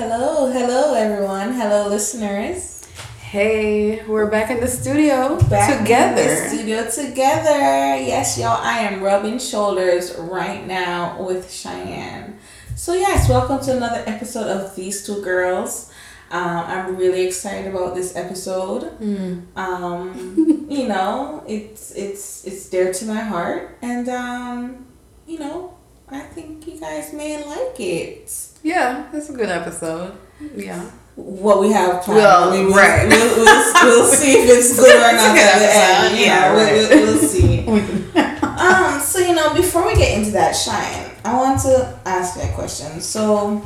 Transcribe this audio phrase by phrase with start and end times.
[0.00, 1.52] Hello, hello everyone.
[1.52, 2.86] Hello listeners.
[3.20, 6.22] Hey, we're back in the studio Back together.
[6.22, 8.00] in the studio together.
[8.00, 12.38] Yes, y'all, I am rubbing shoulders right now with Cheyenne.
[12.76, 15.92] So yes, welcome to another episode of These Two Girls.
[16.30, 18.84] Um, I'm really excited about this episode.
[18.92, 19.40] Hmm.
[19.54, 24.86] Um, you know, it's it's it's dear to my heart, and um,
[25.26, 25.76] you know,
[26.10, 28.30] I think you guys may like it.
[28.62, 30.12] Yeah, it's a good episode.
[30.56, 30.90] Yeah.
[31.16, 32.18] what we have planned.
[32.18, 33.08] Well, we'll, right.
[33.08, 36.18] We'll, we'll, we'll see if it's good or not at the end.
[36.18, 37.66] yeah, know, we'll, we'll, we'll see.
[38.42, 42.42] um, so you know, before we get into that, Shine, I want to ask you
[42.50, 43.00] a question.
[43.00, 43.56] So,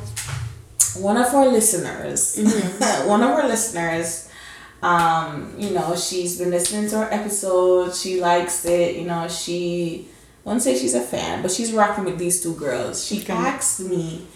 [1.00, 3.08] one of our listeners, Mm-hmm.
[3.08, 4.28] one of our listeners,
[4.82, 7.94] um, you know, she's been listening to our episode.
[7.94, 8.96] She likes it.
[8.96, 10.08] You know, she.
[10.45, 13.05] I won't say she's a fan, but she's rocking with these two girls.
[13.05, 13.33] She Okay.
[13.33, 14.27] asked me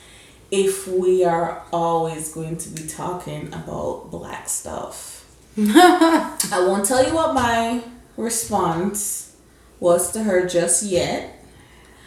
[0.50, 5.26] if we are always going to be talking about black stuff.
[5.58, 7.82] I won't tell you what my
[8.16, 9.32] response
[9.80, 11.34] was to her just yet,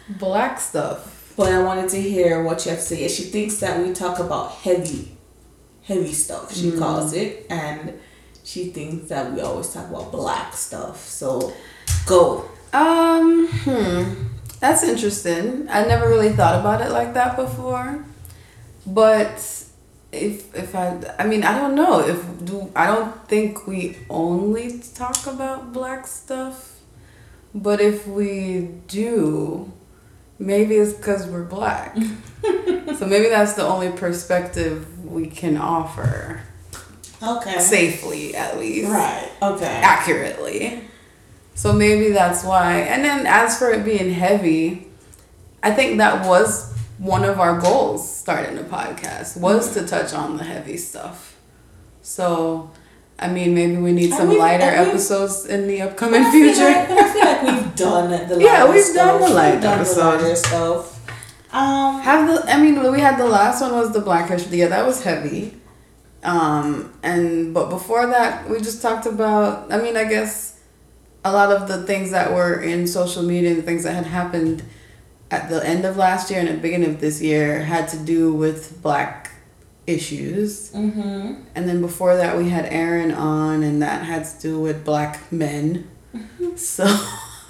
[0.08, 1.32] Black stuff.
[1.36, 3.08] but I wanted to hear what you have to say.
[3.08, 5.16] She thinks that we talk about heavy,
[5.84, 6.78] heavy stuff, she mm.
[6.78, 7.98] calls it, and
[8.44, 11.06] she thinks that we always talk about black stuff.
[11.06, 11.52] So,
[12.06, 12.48] go.
[12.72, 14.14] Um, hmm.
[14.60, 15.66] That's interesting.
[15.68, 18.04] I never really thought about it like that before.
[18.86, 19.36] But
[20.12, 22.00] if if I I mean, I don't know.
[22.00, 26.78] If do I don't think we only talk about black stuff.
[27.54, 29.72] But if we do,
[30.38, 31.96] maybe it's cuz we're black.
[32.98, 36.40] so maybe that's the only perspective we can offer
[37.22, 37.58] Okay.
[37.60, 39.28] safely at least Right.
[39.42, 39.80] Okay.
[39.82, 40.88] accurately.
[41.54, 42.78] So maybe that's why.
[42.80, 44.88] And then as for it being heavy,
[45.62, 50.36] I think that was one of our goals starting the podcast was to touch on
[50.36, 51.36] the heavy stuff.
[52.02, 52.70] So
[53.18, 56.30] I mean maybe we need some we've- lighter and we've- episodes in the upcoming I
[56.30, 56.64] future.
[56.64, 59.20] like- I feel like we've done the Yeah, lighter we've done stuff.
[59.28, 60.22] the light We've done the episodes.
[60.22, 60.98] lighter stuff.
[61.52, 64.58] Um, Have the I mean we had the last one was the Black History.
[64.58, 65.54] Yeah, that was heavy.
[66.24, 70.51] Um and but before that we just talked about I mean I guess
[71.24, 74.62] a lot of the things that were in social media and things that had happened
[75.30, 77.98] at the end of last year and at the beginning of this year had to
[77.98, 79.30] do with black
[79.86, 80.70] issues.
[80.72, 84.84] hmm And then before that we had Aaron on and that had to do with
[84.84, 85.88] black men.
[86.56, 86.84] So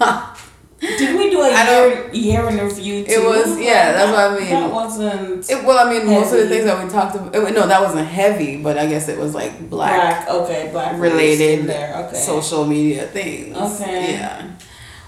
[0.97, 3.11] Did we do a I year year in review too?
[3.11, 4.49] It was- yeah, that's what I mean.
[4.49, 7.33] That wasn't It, well, I mean, most of the things that we talked about.
[7.33, 10.29] it- no, that wasn't heavy, but I guess it was like black, black.
[10.29, 11.95] Okay, black related there.
[12.07, 12.17] Okay.
[12.17, 13.55] social media things.
[13.55, 14.13] Okay.
[14.13, 14.47] Yeah.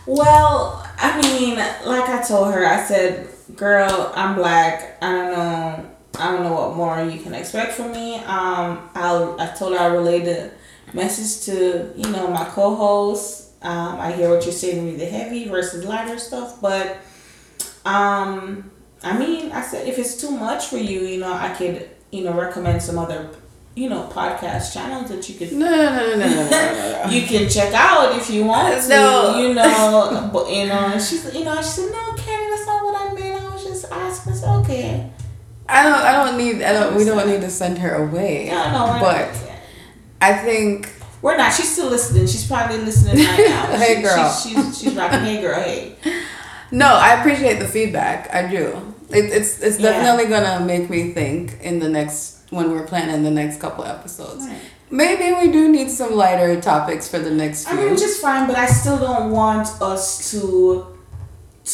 [0.06, 4.98] Well, I mean, like I told her, I said, "Girl, I'm black.
[5.02, 5.86] I don't know.
[6.20, 9.36] I don't know what more you can expect from me." Um, I'll.
[9.40, 10.52] I told her I relayed the
[10.94, 13.45] message to you know my co-host.
[13.66, 16.98] Um, I hear what you're saying with the heavy versus lighter stuff, but
[17.84, 18.70] um,
[19.04, 22.24] I mean, I said if it's too much for you, you know, I could you
[22.24, 23.30] know recommend some other
[23.76, 27.26] you know podcast channels that you could No, no, no, no, no, no, no, you
[27.26, 28.88] can check out if you want to.
[28.90, 29.38] No.
[29.40, 32.84] You know, but you know, and she's you know, she said, No, Karen, that's not
[32.86, 33.42] what I meant.
[33.44, 34.34] I was just asking.
[34.34, 35.12] I said, Okay.
[35.68, 35.94] I don't.
[35.94, 36.62] I don't need.
[36.62, 36.96] I don't.
[36.96, 38.50] We don't need to send her away.
[38.52, 39.30] No, no, But.
[40.22, 40.92] I think.
[41.26, 41.52] We're not.
[41.52, 42.28] She's still listening.
[42.28, 43.66] She's probably listening right now.
[43.84, 44.32] Hey, She- girl.
[44.32, 45.22] She's, she's, she's rocking.
[45.22, 45.96] Hey girl, hey.
[46.72, 48.32] No, I appreciate the feedback.
[48.32, 48.94] I do.
[49.10, 49.90] It, it's it's Yeah.
[49.90, 54.46] definitely gonna make me think in the next when we're planning the next couple episodes.
[54.46, 54.60] Right.
[54.92, 58.46] Maybe we do need some lighter topics for the next I mean, which is fine,
[58.46, 60.86] but I still don't want us to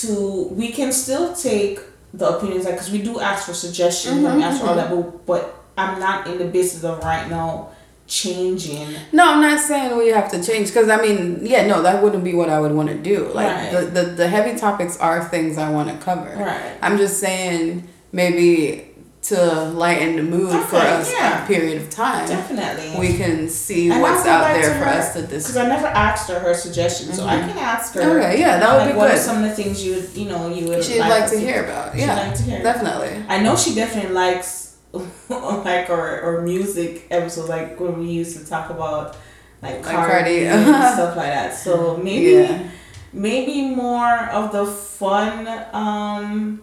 [0.01, 1.79] to we can still take
[2.13, 4.75] the opinions like because we do ask for suggestions and we Mhm, ask for all
[4.75, 5.41] that, but, but
[5.77, 7.71] I'm not in the business of right now
[8.11, 8.89] changing.
[9.13, 12.25] No, I'm not saying we have to change because I mean, yeah, no, that wouldn't
[12.25, 13.29] be what I would want to do.
[13.33, 13.71] Like Right.
[13.71, 16.29] the, the the heavy topics are things I want to cover.
[16.35, 16.73] Right.
[16.81, 18.87] I'm just saying maybe
[19.23, 21.43] to lighten the mood for us yeah.
[21.43, 22.99] a period of time, Definitely.
[22.99, 25.55] we can see And what's out there for her, us to Because.
[25.55, 27.49] I never asked her her suggestions, so I mm-hmm.
[27.49, 28.01] can ask her.
[28.01, 30.27] Okay, yeah, that would like, be what are some of the things you would, you
[30.27, 31.93] know, you would She'd like us to hear about.
[31.93, 32.63] she'd Yeah, like to hear.
[32.63, 33.23] definitely.
[33.29, 34.60] I know she definitely likes
[35.29, 39.15] like our, our music episodes, like when we used to talk about
[39.61, 41.53] like, Like Cardi, and stuff like that.
[41.55, 42.69] So maybe Yeah.
[43.13, 45.47] maybe more of the fun.
[45.73, 46.61] Um,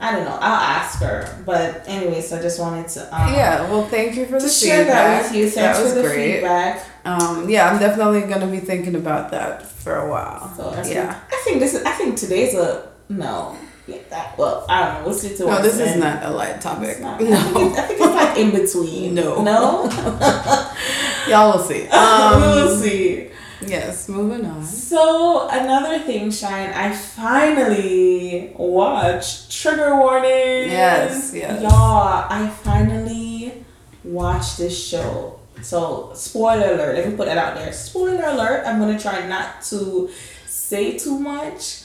[0.00, 0.36] I don't know.
[0.40, 1.42] I'll ask her.
[1.46, 5.22] But anyways, I just wanted to um, Yeah, well, thank you for the share feedback.
[5.22, 5.48] that with you.
[5.50, 6.34] Thanks that was great.
[6.34, 6.84] feedback.
[7.04, 10.52] Um, yeah, I'm definitely gonna be thinking about that for a while.
[10.56, 11.14] So I yeah.
[11.14, 11.84] think, I think this is.
[11.84, 13.56] I think today's a no.
[13.86, 15.08] Yeah, that, well, I don't know.
[15.08, 17.00] We'll see to No, this is not a light topic.
[17.00, 17.14] Not.
[17.20, 17.36] I, think No.
[17.36, 19.14] I think it's like in between.
[19.14, 19.42] No.
[19.42, 19.84] No?
[21.28, 21.82] Y'all will see.
[21.82, 23.28] we Um, will see.
[23.66, 24.64] yes, moving on.
[24.64, 30.70] So another thing, Shine, I finally watched Trigger Warning.
[30.70, 31.60] Yes, yes.
[31.62, 33.64] Y'all, I finally
[34.02, 35.38] watched this show.
[35.62, 37.72] So spoiler alert, let me put that out there.
[37.72, 40.10] Spoiler alert, I'm gonna try not to
[40.46, 41.82] say too much,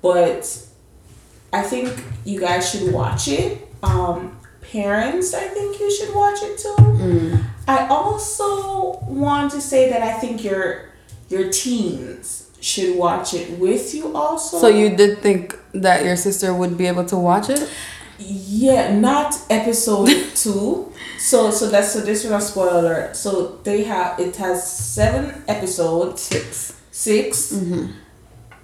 [0.00, 0.64] but
[1.52, 3.68] I think you guys should watch it.
[3.82, 4.38] Um
[4.72, 6.74] parents, I think you should watch it too.
[6.78, 7.44] Mm.
[7.66, 10.90] I also want to say that I think your
[11.28, 14.58] your teens should watch it with you also.
[14.58, 17.68] So you did think that your sister would be able to watch it?
[18.18, 20.92] Yeah, not episode two.
[21.18, 23.14] So so that's so this is a spoiler.
[23.14, 26.22] So they have it has seven episodes.
[26.22, 26.74] Six.
[26.90, 27.92] 6 Mm-hmm.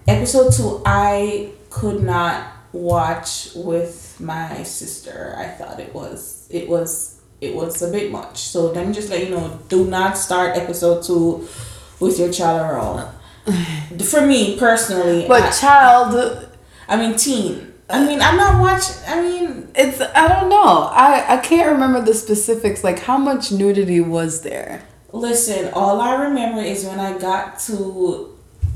[0.09, 5.35] Episode two I could not watch with my sister.
[5.39, 8.39] I thought it was it was it was a bit much.
[8.39, 11.49] So let me just let you know, do not start episode two
[12.01, 13.15] with your child around.
[14.05, 16.49] For me personally, But I, child,
[16.89, 17.73] I mean teen.
[17.89, 20.89] I mean I'm not watching I mean it's I don't know.
[20.91, 22.83] I I can't remember the specifics.
[22.83, 24.83] Like how much nudity was there?
[25.13, 28.34] Listen, all I remember is when I got to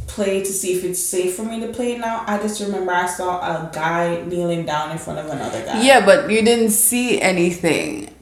[0.08, 2.24] play to see if it's safe for me to play now.
[2.26, 5.82] I just remember I saw a guy kneeling down in front of another guy.
[5.82, 8.12] Yeah, but you didn't see anything.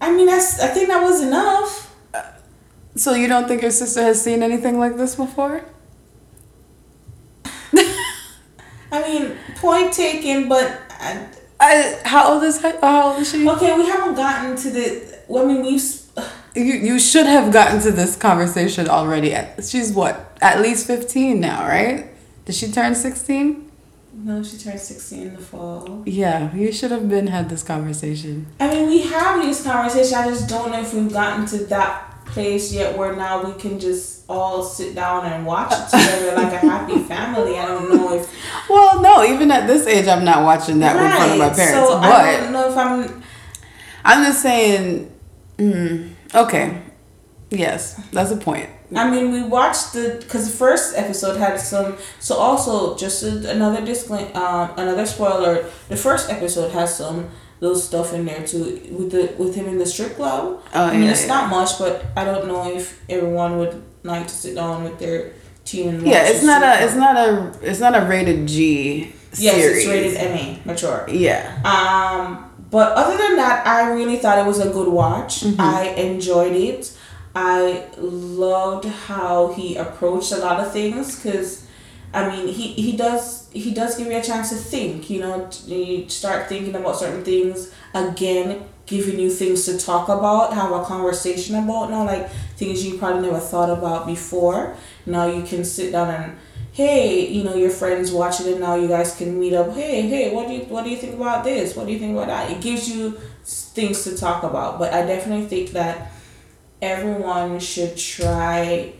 [0.00, 0.60] I mean, that's.
[0.60, 1.84] I think that was enough.
[2.96, 5.64] So you don't think your sister has seen anything like this before?
[8.92, 11.26] I mean, point taken, but I,
[11.58, 13.48] I, how old is how old is she?
[13.48, 15.18] okay, we haven't gotten to the.
[15.34, 16.03] I mean, we've.
[16.54, 19.34] You you should have gotten to this conversation already.
[19.34, 22.06] At, she's what at least fifteen now, right?
[22.44, 23.70] Did she turn sixteen?
[24.12, 26.04] No, she turned sixteen in the fall.
[26.06, 28.46] Yeah, you should have been had this conversation.
[28.60, 30.12] I mean, we have these conversations.
[30.12, 33.78] I just don't know if we've gotten to that place yet where now we can
[33.78, 37.58] just all sit down and watch it together like a happy family.
[37.58, 38.32] I don't know if
[38.68, 41.88] Well, no, even at this age, I'm not watching that in front of my parents.
[41.88, 43.22] So I don't know if I'm.
[44.04, 45.10] I'm just saying.
[45.58, 46.82] Mm, okay.
[47.50, 48.68] Yes, that's a point.
[48.94, 51.96] I mean, we watched the because the first episode had some.
[52.20, 55.64] So also, just a, another disclaim, um, another spoiler.
[55.88, 59.78] The first episode has some little stuff in there too with the with him in
[59.78, 60.62] the strip club.
[60.74, 61.28] Oh, I mean, yeah, it's yeah.
[61.28, 65.32] not much, but I don't know if everyone would like to sit down with their
[65.64, 66.84] teen Yeah, it's not a.
[66.84, 67.58] It's not a.
[67.62, 69.86] It's not a rated G Yes, series.
[70.12, 71.06] it's rated MA, mature.
[71.08, 71.60] Yeah.
[71.64, 75.42] Um, but other than that, I really thought it was a good watch.
[75.42, 75.60] Mm-hmm.
[75.60, 76.98] I enjoyed it.
[77.32, 81.68] I loved how he approached a lot of things because,
[82.12, 85.08] I mean, he, he does he does give you a chance to think.
[85.08, 90.52] You know, you start thinking about certain things again, giving you things to talk about,
[90.54, 91.90] have a conversation about.
[91.90, 94.74] Now, like things you probably never thought about before.
[95.06, 96.36] Now you can sit down and
[96.74, 99.72] hey, you know, your friends watching it now, you guys can meet up.
[99.72, 101.76] Hey, hey, what do you what do you think about this?
[101.76, 102.50] What do you think about that?
[102.50, 103.12] It gives you
[103.44, 104.80] things to talk about.
[104.80, 106.10] But I definitely think that
[106.82, 108.92] everyone should try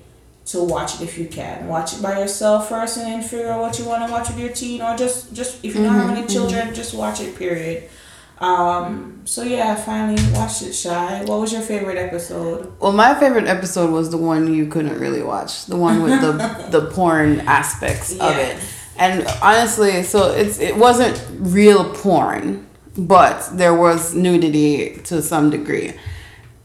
[0.46, 1.66] to watch it if you can.
[1.66, 4.38] Watch it by yourself first, and then figure out what you want to watch with
[4.38, 6.74] your teen, or just just if you don't have mm-hmm, any children, mm-hmm.
[6.74, 7.36] just watch it.
[7.36, 7.90] Period.
[8.38, 9.22] Um.
[9.24, 10.72] So yeah, I finally watched it.
[10.74, 11.24] Shy.
[11.24, 12.72] What was your favorite episode?
[12.80, 16.68] Well, my favorite episode was the one you couldn't really watch, the one with the
[16.70, 18.58] the porn aspects of it.
[18.96, 25.94] And honestly, so it's it wasn't real porn, but there was nudity to some degree.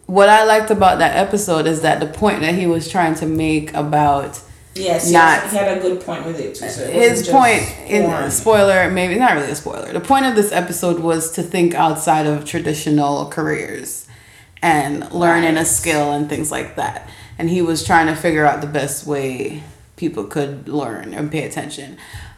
[0.06, 3.28] What I liked about that episode is that the point that he was trying to
[3.28, 4.42] make about
[4.76, 5.12] Yes.
[5.12, 6.70] Not- yes, he had a good point with it too.
[6.70, 10.52] So it his point in spoiler maybe not really a spoiler the point of this
[10.52, 14.08] episode was to think outside of traditional careers
[14.62, 18.62] and learning a skill and things like that and he was trying to figure out
[18.62, 19.64] the best way
[19.96, 21.98] people could learn and pay attention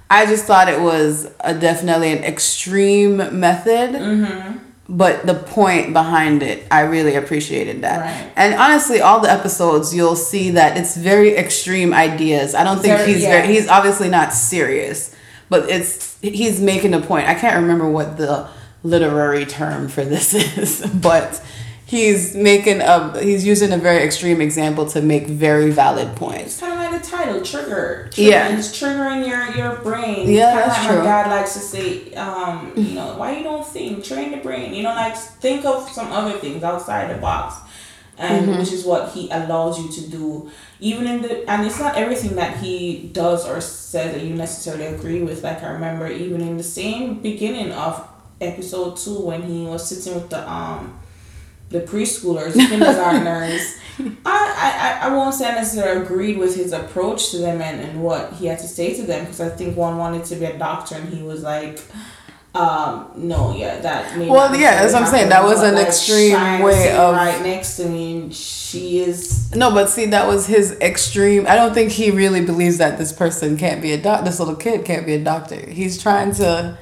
[0.09, 4.57] i just thought it was a definitely an extreme method Mm-hmm.
[4.93, 8.33] But the point behind it i really appreciated that Right.
[8.35, 12.97] and honestly all the episodes you'll see that it's very extreme ideas i don't think
[12.97, 13.29] Very- he's yeah.
[13.41, 15.15] very he's obviously not serious
[15.49, 18.49] but it's he's making a point i can't remember what the
[18.83, 21.41] literary term for this is but
[21.91, 26.51] he's making a he's using a very extreme example to make very valid points.
[26.53, 28.09] It's kind of like the title, trigger.
[28.11, 28.29] trigger.
[28.31, 28.57] Yeah.
[28.57, 30.29] It's triggering your, your brain.
[30.29, 30.97] Yeah, Kinda that's like true.
[30.99, 34.03] My dad likes to say, um, you know, why you don't think?
[34.05, 34.73] Train the brain.
[34.73, 37.55] You know, like think of some other things outside the box.
[38.17, 41.95] and which is what he allows you to do even in the and it's not
[42.03, 46.39] everything that he does or says that you necessarily agree with like i remember even
[46.49, 47.93] in the same beginning of
[48.39, 50.99] episode two when he was sitting with the um
[51.71, 53.77] the preschoolers the kindergartners
[54.25, 58.03] I, I i won't say i necessarily agreed with his approach to them and, and
[58.03, 60.57] what he had to say to them because i think one wanted to be a
[60.57, 61.79] doctor and he was like
[62.53, 65.29] um no yeah that Well, yeah, that's what I'm saying.
[65.29, 69.71] That was an like, extreme way of- right next to me and she is No,
[69.71, 71.45] but see, that was his extreme.
[71.47, 74.25] I don't think he really believes that this person can't be a doc.
[74.25, 75.65] This little kid can't be a doctor.
[75.69, 76.77] He's trying to,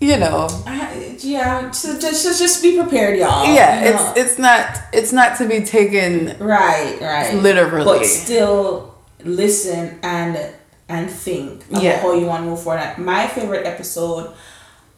[0.00, 3.84] you know, I, yeah so just, just just be prepared y'all yeah.
[3.84, 4.12] you know.
[4.14, 7.84] It's it's not it's not to be taken right right literally.
[7.84, 10.52] but still listen and
[10.88, 12.00] and think about Yeah.
[12.00, 12.96] how you want to move forward.
[12.98, 14.32] My favorite episode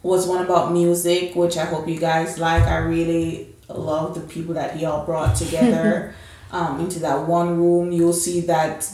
[0.02, 2.62] was one about music, which I hope you guys like.
[2.64, 6.14] I really love the people that he all brought together
[6.52, 7.90] um, into that one room.
[7.92, 8.86] You'll see that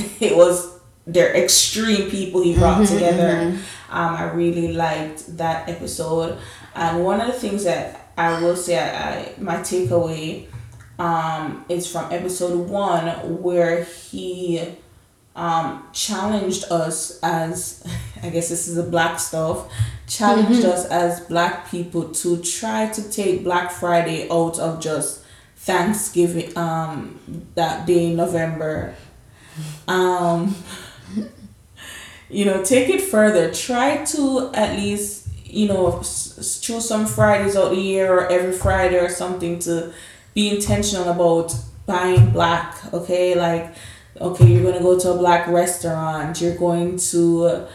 [0.20, 0.74] it was
[1.06, 3.56] they're extreme people he brought together.
[3.94, 6.38] Um, I really liked that episode,
[6.74, 10.46] and one of the things that I will say, I, I my takeaway
[10.98, 13.08] um, is from episode one
[13.42, 14.76] where he
[15.36, 17.84] um, challenged us as
[18.22, 19.70] I guess this is the black stuff
[20.06, 25.22] challenged us as black people to try to take Black Friday out of just
[25.56, 27.20] Thanksgiving um
[27.54, 28.94] that day in November.
[29.88, 30.54] Um
[32.28, 33.52] you know take it further.
[33.52, 38.98] Try to at least you know choose some Fridays out the year or every Friday
[38.98, 39.92] or something to
[40.34, 41.54] be intentional about
[41.86, 43.34] buying black okay?
[43.34, 43.74] Like
[44.20, 46.40] okay you're to go to a black restaurant.
[46.40, 47.66] You're going to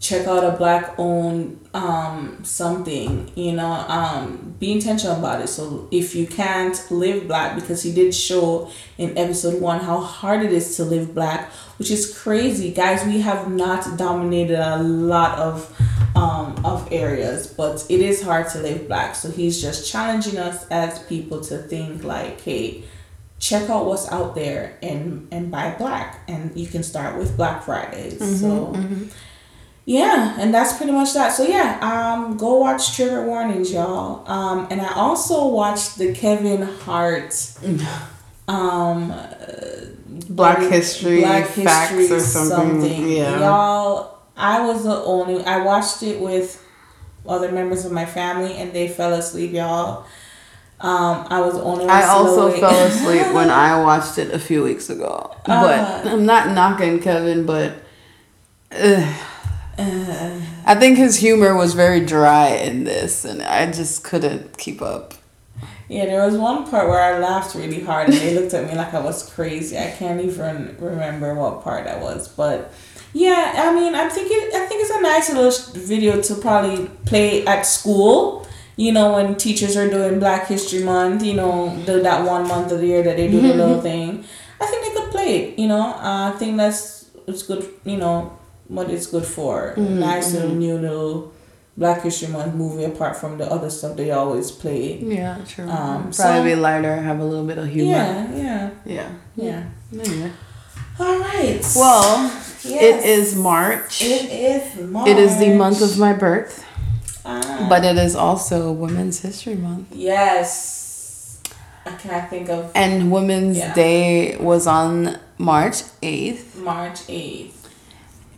[0.00, 5.48] check out a black owned um something you know um be intentional about it.
[5.48, 10.42] So if you can't live black because he did show in episode one how hard
[10.42, 12.72] it is to live black which is crazy.
[12.72, 15.74] Guys we have not dominated a lot of
[16.14, 19.14] um of areas but it is hard to live black.
[19.14, 22.84] So he's just challenging us as people to think like hey
[23.38, 26.20] check out what's out there and and buy black.
[26.28, 28.18] And you can start with black fridays.
[28.40, 28.74] So
[29.86, 34.66] yeah and that's pretty much that so yeah um go watch trigger warnings y'all um
[34.70, 37.32] and i also watched the kevin hart
[38.48, 39.14] um
[40.28, 43.08] Black history, Black facts History or something.
[43.08, 43.40] Yeah.
[43.40, 45.44] Y'all, I was the only.
[45.44, 46.62] I watched it with
[47.28, 49.52] other members of my family, and they fell asleep.
[49.52, 50.04] Y'all,
[50.80, 51.86] um, I was the only.
[51.86, 55.36] I also slowly- fell asleep when I watched it a few weeks ago.
[55.44, 57.74] But I'm not knocking Kevin, but
[59.78, 64.80] uh, I think his humor was very dry in this, and I just couldn't keep
[64.80, 65.14] up.
[65.88, 68.74] Yeah, there was one part where I laughed really hard, and they looked at me
[68.74, 69.78] like I was crazy.
[69.78, 72.72] I can't even remember what part that was, but
[73.12, 74.54] yeah, I mean, I think it.
[74.54, 78.46] I think it's a nice little video to probably play at school.
[78.76, 82.72] You know, when teachers are doing Black History Month, you know, the, that one month
[82.72, 84.24] of the year that they do the little thing.
[84.60, 85.58] I think they could play it.
[85.58, 87.66] You know, uh, I think that's it's good.
[87.84, 88.36] You know,
[88.68, 89.74] what it's good for.
[89.76, 91.32] Nice little new little
[91.76, 94.96] Black History Month movie apart from the other stuff they always play.
[94.98, 95.68] Yeah, true.
[95.68, 97.90] Um, Probably so- be lighter, have a little bit of humor.
[97.92, 99.08] Yeah, yeah, Yeah.
[99.36, 99.62] yeah.
[99.92, 100.32] Anyway.
[100.98, 101.60] All right.
[101.76, 102.32] Well,
[102.64, 103.04] Yes.
[103.04, 104.02] it is March.
[104.02, 105.08] It is March.
[105.08, 106.64] It is the month of my birth,
[107.24, 107.66] Ah.
[107.68, 109.88] but it is also Women's History Month.
[109.94, 110.72] yes.
[111.84, 113.72] I can't think of And Women's Yeah.
[113.74, 116.56] Day was on March 8th.
[116.56, 117.55] March eighth.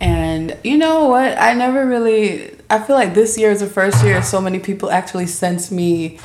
[0.01, 1.37] And you know what?
[1.39, 2.57] I never really.
[2.71, 6.19] I feel like this year is the first year so many people actually sent me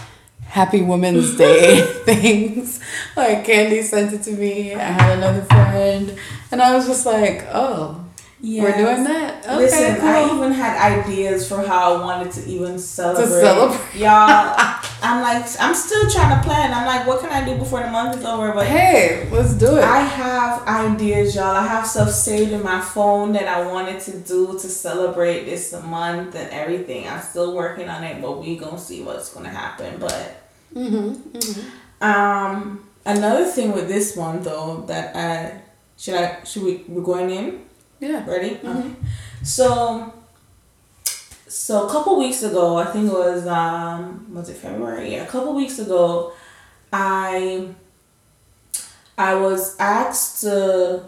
[0.43, 2.79] Happy Women's Day things.
[3.15, 4.75] Like Candy sent it to me.
[4.75, 6.17] I had another friend,
[6.51, 8.02] and I was just like, "Oh,
[8.43, 10.09] we're doing that." Okay, Listen, cool.
[10.09, 13.25] I even had ideas for how I wanted to even celebrate.
[13.25, 13.99] To celebrate.
[13.99, 14.55] Y'all,
[15.01, 16.73] I'm like, I'm still trying to plan.
[16.73, 18.53] I'm like, what can I do before the month is over?
[18.53, 19.83] But hey, let's do it.
[19.83, 21.55] I have ideas, y'all.
[21.55, 25.73] I have stuff saved in my phone that I wanted to do to celebrate this
[25.73, 27.07] month and everything.
[27.07, 29.99] I'm still working on it, but we gonna see what's gonna happen.
[29.99, 30.35] But
[32.01, 35.61] um, another thing with this one though that I
[35.97, 37.61] should I should we we're going in
[38.03, 38.25] yeah.
[38.29, 38.59] ready?
[38.63, 38.91] Okay.
[39.43, 40.13] So.
[41.47, 45.11] So a couple weeks ago, I think it was um was it February?
[45.11, 46.33] Yeah, a couple weeks ago,
[46.91, 47.69] I
[49.17, 51.05] I was asked to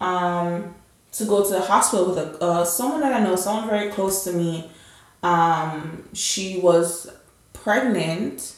[0.00, 0.74] um
[1.12, 4.24] to go to the hospital with a uh, someone that I know, someone very close
[4.24, 4.68] to me.
[5.22, 7.10] Um, she was
[7.52, 8.56] pregnant,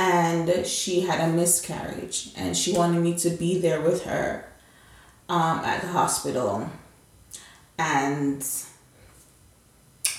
[0.00, 4.46] and she had a miscarriage and she wanted me to be there with her
[5.28, 6.70] um, at the hospital
[7.80, 8.42] and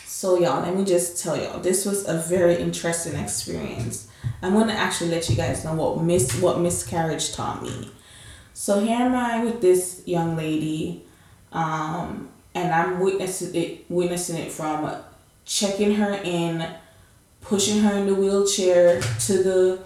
[0.06, 4.08] so y'all let me just tell y'all this was a very interesting experience.
[4.41, 7.91] I'm to actually let you guys know what mis what miscarriage taught me.
[8.53, 11.06] So here am i with this young lady
[11.51, 14.94] um, and i'm witnessing it witnessing it from
[15.46, 16.68] checking her in
[17.41, 19.84] pushing her in the wheelchair to the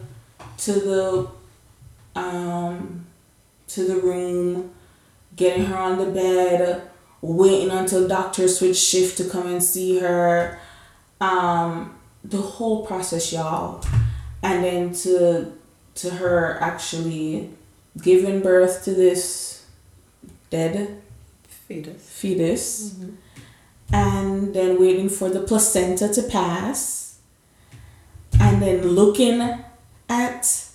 [0.58, 1.30] to the
[2.20, 3.06] um
[3.68, 4.72] to the room,
[5.36, 6.90] getting her on the bed,
[7.34, 10.60] waiting until doctor switch shift to come and see her.
[11.22, 13.84] Um the whole process, y'all.
[14.42, 15.54] And then to
[15.96, 17.52] to her actually
[18.02, 19.66] giving birth to this
[20.50, 21.02] dead
[21.44, 22.10] fetus.
[22.10, 22.94] Fetus.
[22.94, 23.16] Mm-hmm.
[23.94, 27.06] And then waiting for the placenta to pass
[28.40, 29.42] and then looking
[30.10, 30.66] at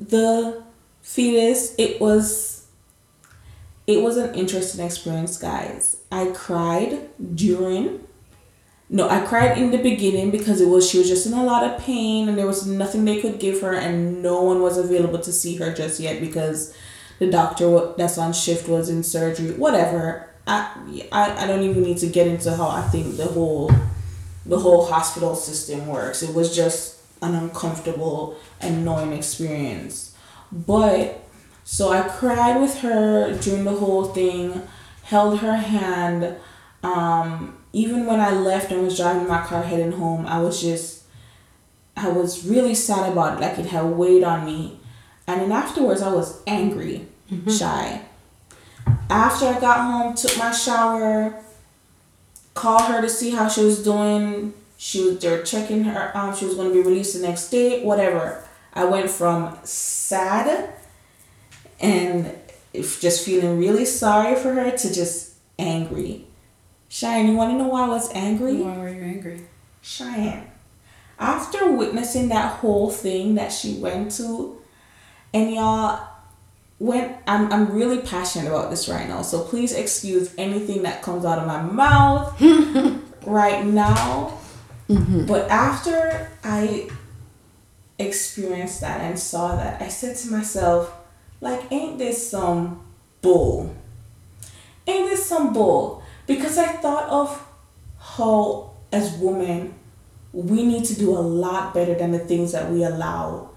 [0.00, 0.62] the
[1.02, 2.53] fetus, it was
[3.86, 5.98] it was an interesting experience, guys.
[6.10, 8.00] I cried during
[8.90, 11.64] no, I cried in the beginning because it was she was just in a lot
[11.64, 15.18] of pain and there was nothing they could give her and no one was available
[15.20, 16.76] to see her just yet because
[17.18, 19.52] the doctor that's on shift was in surgery.
[19.52, 20.28] Whatever.
[20.46, 20.76] I,
[21.10, 23.70] I, I don't even need to get into how I think the whole
[24.44, 26.22] the whole hospital system works.
[26.22, 30.14] It was just an uncomfortable, annoying experience.
[30.52, 31.23] But
[31.64, 34.62] so I cried with her during the whole thing,
[35.04, 36.36] held her hand.
[36.82, 41.04] Um, even when I left and was driving my car heading home, I was just,
[41.96, 43.40] I was really sad about it.
[43.40, 44.78] Like it had weighed on me.
[45.26, 47.50] And then afterwards, I was angry, mm-hmm.
[47.50, 48.02] shy.
[49.08, 51.42] After I got home, took my shower,
[52.52, 56.44] called her to see how she was doing, she was they're checking her um she
[56.44, 58.44] was going to be released the next day whatever
[58.74, 60.72] i went from sad
[61.80, 62.36] and
[62.74, 66.26] just feeling really sorry for her to just angry.
[66.88, 68.56] Cheyenne you want to know why i was angry?
[68.56, 69.46] Why were you angry?
[69.82, 70.50] Cheyenne
[71.18, 74.60] after witnessing that whole thing that she went to
[75.32, 76.08] and y'all
[76.78, 81.24] when I'm, I'm really passionate about this right now so please excuse anything that comes
[81.24, 82.40] out of my mouth
[83.26, 84.38] right now.
[84.88, 85.26] Mm-hmm.
[85.26, 86.90] But after I
[87.98, 90.94] experienced that and saw that, I said to myself,
[91.44, 92.84] like, ain't this some
[93.20, 93.76] bull?
[94.86, 96.02] Ain't this some bull?
[96.26, 97.46] Because I thought of
[97.98, 99.74] how, as women,
[100.32, 103.50] we need to do a lot better than the things that we allow.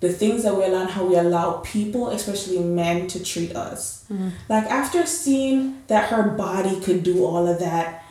[0.00, 4.04] The things that we allow and how we allow people, especially men, to treat us.
[4.10, 4.28] Mm-hmm.
[4.48, 8.04] Like, after seeing that her body could do all of that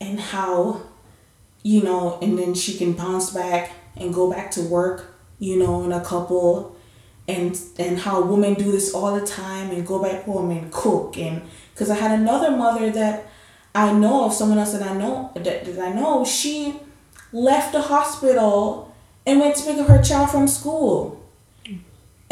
[0.00, 0.82] and how
[1.62, 5.84] you know, and then she can bounce back and go back to work, you know,
[5.84, 6.76] in a couple
[7.30, 11.16] and and how women do this all the time and go back home and cook
[11.16, 13.26] and because I had another mother that
[13.74, 16.80] I know of someone else that I know that, that I know she
[17.32, 18.94] left the hospital
[19.26, 21.24] and went to pick up her child from school.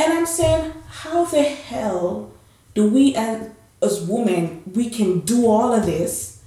[0.01, 2.33] And I'm saying, how the hell
[2.75, 6.43] do we as as women we can do all of this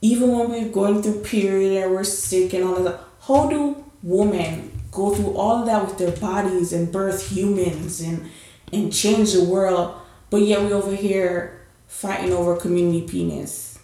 [0.00, 3.84] even when we're going through period and we're sick and all of that, how do
[4.02, 4.65] women
[4.96, 8.28] go through all of that with their bodies and birth humans and
[8.72, 9.94] and change the world,
[10.30, 13.78] but yet we over here fighting over community penis.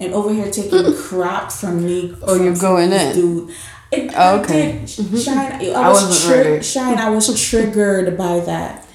[0.00, 2.16] And over here taking crap from me.
[2.22, 3.14] Oh, from, you're going in.
[3.14, 3.54] Dude.
[3.92, 4.84] It, oh, okay.
[4.86, 8.86] Shine, I, I was tri- Shine, I was triggered by that.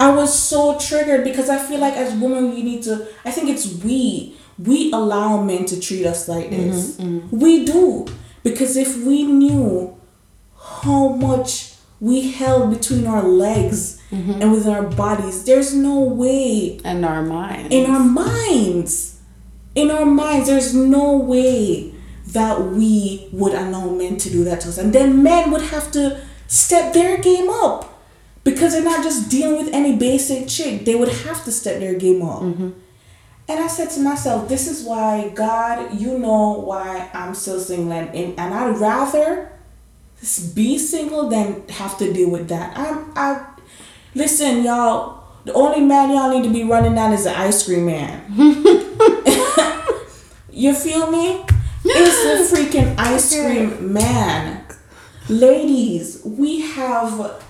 [0.00, 3.48] I was so triggered because I feel like as women we need to I think
[3.50, 6.96] it's we we allow men to treat us like mm-hmm, this.
[6.96, 7.38] Mm-hmm, mm-hmm.
[7.38, 8.06] We do.
[8.42, 9.96] Because if we knew
[10.82, 14.42] how much we held between our legs mm-hmm.
[14.42, 16.80] and within our bodies, there's no way.
[16.84, 17.72] In our minds.
[17.72, 19.20] In our minds.
[19.76, 21.94] In our minds, there's no way
[22.26, 24.78] that we would allow men to do that to us.
[24.78, 27.88] And then men would have to step their game up.
[28.44, 30.84] Because they're not just dealing with any basic chick.
[30.84, 32.42] They would have to step their game up.
[32.42, 32.70] Mm-hmm.
[33.48, 37.92] And I said to myself, this is why, God, you know why I'm still single.
[37.92, 39.51] And, and, and I'd rather
[40.54, 42.76] be single than have to deal with that.
[42.76, 43.44] I'm, I,
[44.14, 47.86] listen, y'all, the only man y'all need to be running down is the ice cream
[47.86, 48.24] man.
[50.50, 51.44] you feel me?
[51.84, 54.64] It's the freaking ice cream man.
[55.28, 57.42] Ladies, we have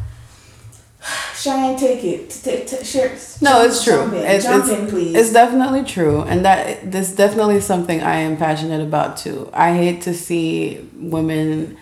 [1.34, 2.30] Cheyenne, take it.
[2.30, 4.02] T- t- share, no, it's true.
[4.04, 4.14] In.
[4.14, 5.16] It's, Jump it's, in, please.
[5.16, 9.50] It's definitely true, and that this definitely something I am passionate about too.
[9.52, 11.76] I hate to see women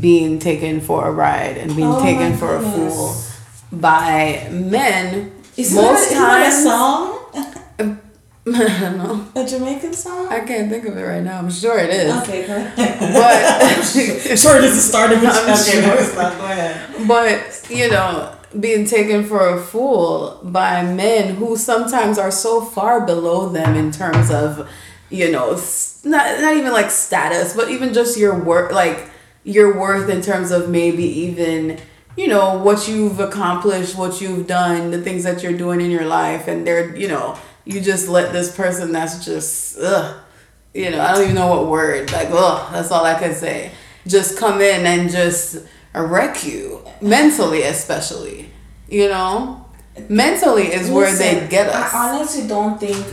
[0.00, 3.16] being taken for a ride and being Oh taken for a fool
[3.72, 5.32] by men.
[5.56, 7.14] Is most that, times, that a song?
[8.46, 9.26] I don't know.
[9.36, 10.28] A Jamaican song?
[10.28, 11.38] I can't think of it right now.
[11.38, 12.12] I'm sure it is.
[12.22, 13.00] Okay, go ahead.
[13.00, 13.82] But
[14.36, 16.14] sure, it is the start of I'm okay, sure.
[16.14, 17.08] Go ahead.
[17.08, 23.06] but you know, being taken for a fool by men who sometimes are so far
[23.06, 24.68] below them in terms of,
[25.08, 25.58] you know,
[26.04, 29.08] not not even like status, but even just your work, like
[29.44, 31.78] your worth in terms of maybe even
[32.16, 36.06] you know what you've accomplished, what you've done, the things that you're doing in your
[36.06, 40.16] life, and they're you know you just let this person that's just ugh,
[40.72, 43.72] you know I don't even know what word like ugh that's all I can say
[44.06, 48.50] just come in and just wreck you mentally especially
[48.88, 49.64] you know?
[50.08, 51.94] Mentally is where they get us.
[51.94, 53.04] I honestly don't think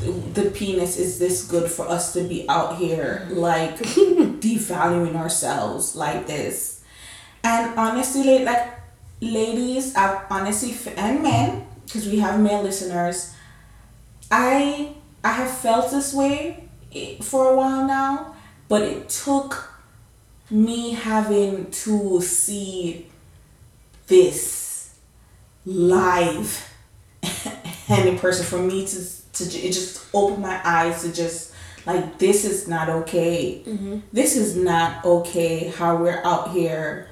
[0.00, 3.38] the penis is this good for us to be out here mm-hmm.
[3.38, 3.76] like
[4.40, 6.82] devaluing ourselves like this.
[7.42, 8.70] And honestly, like, like
[9.20, 13.34] ladies, I honestly f- and men, because we have male listeners,
[14.30, 18.34] I I have felt this way eh, for a while now,
[18.68, 19.70] but it took
[20.50, 23.06] me having to see
[24.06, 24.94] this
[25.64, 26.74] live
[27.88, 31.52] and in person for me to to it just opened my eyes to just
[31.86, 33.62] like this is not okay.
[33.66, 34.00] Mm-hmm.
[34.12, 37.08] This is not okay how we're out here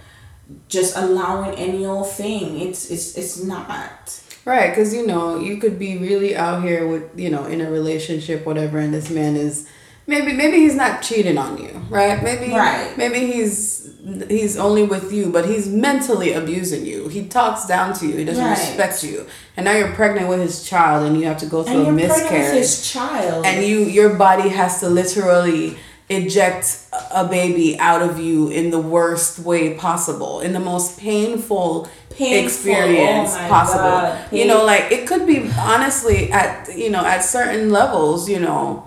[0.68, 2.60] just allowing any old thing.
[2.60, 4.20] It's it's it's not.
[4.44, 7.70] Right, because you know, you could be really out here with, you know, in a
[7.70, 9.68] relationship, whatever, and this man is
[10.06, 12.22] maybe maybe he's not cheating on you, right?
[12.22, 12.96] Maybe Right.
[12.96, 13.87] maybe he's
[14.28, 17.08] he's only with you, but he's mentally abusing you.
[17.08, 18.16] He talks down to you.
[18.16, 18.58] He doesn't Right.
[18.58, 21.72] respect you, and now you're pregnant with his child, and you have to go through
[21.72, 23.46] And a you're pregnant with miscarriage, his child.
[23.46, 25.76] and you your body has to literally
[26.10, 26.78] eject
[27.10, 32.44] a baby out of you in the worst way possible, in the most painful Painful.
[32.46, 33.82] experience Oh possible.
[34.00, 34.18] God.
[34.32, 38.84] You know, like it could be honestly at you know at certain levels, you know,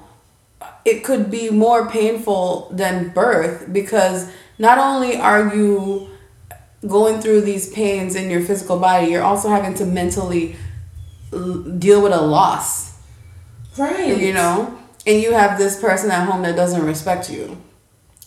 [0.83, 4.27] it could be more painful than birth because
[4.57, 6.09] not only are you
[6.87, 10.55] going through these pains in your physical body, you're also having to mentally
[11.33, 12.99] l- deal with a loss.
[13.77, 14.17] Right.
[14.17, 14.77] you know?
[15.05, 17.57] And you have this person at home that doesn't respect you.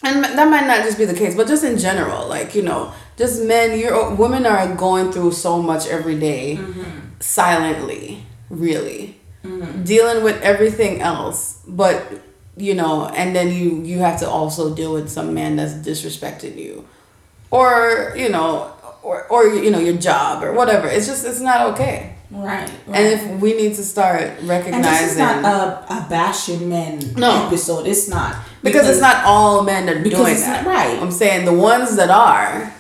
[0.03, 2.93] And that might not just be the case but just in general like you know
[3.17, 7.01] just men you're women are going through so much every day mm-hmm.
[7.21, 9.19] silently really.
[9.43, 9.85] Mm-hmm.
[9.85, 12.03] Dealing with everything else but
[12.57, 16.57] you know and then you you have to also deal with some man that's disrespecting
[16.57, 16.87] you
[17.51, 21.73] or you know or, or you know your job or whatever it's just it's not
[21.73, 22.69] okay Right.
[22.87, 22.97] right.
[22.99, 27.15] and if we need to start recognizing And this is not a, a bashing men
[27.17, 27.47] No.
[27.47, 27.87] episode.
[27.87, 30.65] It's not because, it's not all men that are doing that.
[30.65, 30.99] not- right.
[31.01, 32.73] I'm saying the ones that are,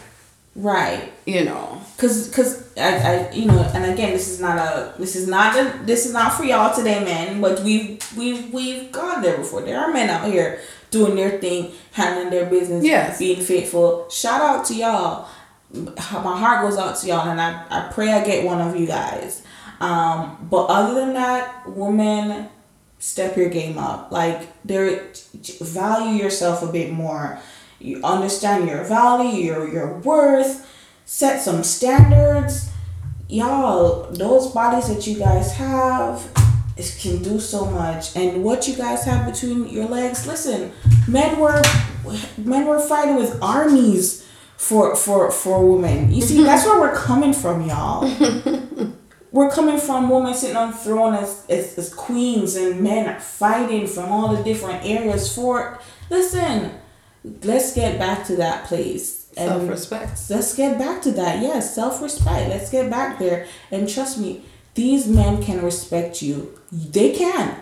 [0.56, 1.12] right.
[1.26, 1.73] you know.
[1.96, 5.54] Cause, cause I, I, you know, and again, this is not a, this is not
[5.56, 7.40] a, this is not for y'all today, men.
[7.40, 9.62] But we've, we've, we've gone there before.
[9.62, 13.18] There are men out here doing their thing, handling their business, Yes.
[13.18, 14.08] being faithful.
[14.10, 15.28] Shout out to y'all.
[15.72, 18.86] My heart goes out to y'all, and I, I pray I get one of you
[18.86, 19.42] guys.
[19.80, 22.48] Um, but other than that, woman,
[22.98, 24.10] step your game up.
[24.12, 25.10] Like there,
[25.60, 27.38] value yourself a bit more.
[27.80, 30.70] You understand your value, your your worth.
[31.04, 32.70] Set some standards.
[33.28, 36.30] Y'all, those bodies that you guys have,
[36.76, 38.14] it can do so much.
[38.16, 40.26] And what you guys have between your legs.
[40.26, 40.72] Listen,
[41.08, 41.62] men were
[42.36, 46.12] men were fighting with armies for for for women.
[46.12, 46.44] You see, mm-hmm.
[46.44, 48.08] that's where we're coming from, y'all
[49.34, 54.12] we're coming from women sitting on throne as, as, as queens and men fighting from
[54.12, 56.70] all the different areas for listen
[57.42, 60.20] let's get back to that place Self respect.
[60.30, 61.42] let's get back to that.
[61.42, 62.48] Yes self-respect.
[62.48, 63.46] Let's get back there.
[63.70, 64.44] And trust me
[64.74, 66.58] these men can respect you.
[66.72, 67.60] They can.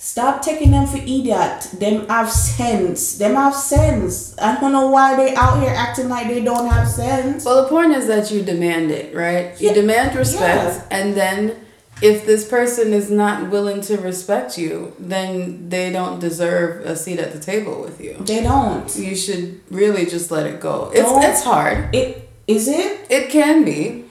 [0.00, 1.70] Stop taking them for idiot.
[1.78, 3.18] Them have sense.
[3.18, 4.38] Them have sense.
[4.38, 7.44] I don't know why they out here acting like they don't have sense.
[7.44, 9.60] Well, the point is that you demand it, right?
[9.60, 10.96] You demand respect, yeah.
[10.96, 11.66] and then
[12.00, 17.18] if this person is not willing to respect you, then they don't deserve a seat
[17.18, 18.14] at the table with you.
[18.20, 20.90] they don't You should really just let it go.
[20.94, 21.94] It's Don't- it's hard.
[21.94, 23.06] It is it?
[23.10, 24.04] It can be.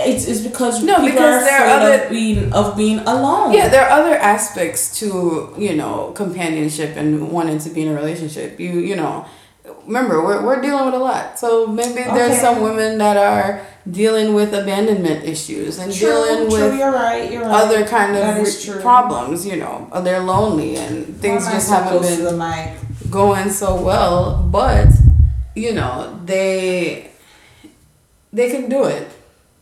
[0.00, 2.98] It's, it's because No, people because are there are afraid other- of being of being
[3.00, 3.52] alone.
[3.52, 7.94] Yeah, there are other aspects to you know companionship and wanting to be in a
[7.94, 8.60] relationship.
[8.60, 9.26] You you know,
[9.86, 11.38] remember we're we're dealing with a lot.
[11.38, 13.60] So maybe there's some women that are
[13.90, 16.60] dealing with abandonment issues and true, dealing true.
[16.60, 17.30] with You're right.
[17.30, 17.62] You're right.
[17.62, 19.46] other kind of problems.
[19.46, 24.42] You know, Uh, they're lonely and things I just haven't been going so well.
[24.50, 24.88] But
[25.54, 27.10] you know, they
[28.32, 29.08] they can do it.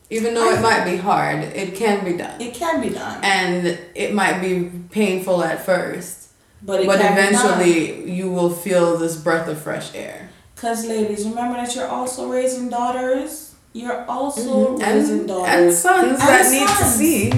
[0.08, 2.40] Even though it might be hard, it can be done.
[2.40, 3.18] It can be done.
[3.24, 6.30] And it might be painful at first,
[6.62, 10.30] but, but eventually you will feel this breath of fresh air.
[10.54, 13.45] Because, ladies, remember that you're also raising daughters.
[13.76, 14.80] You're also Mhm.
[14.80, 15.54] raising and, daughters.
[15.54, 17.32] and sons And that need to see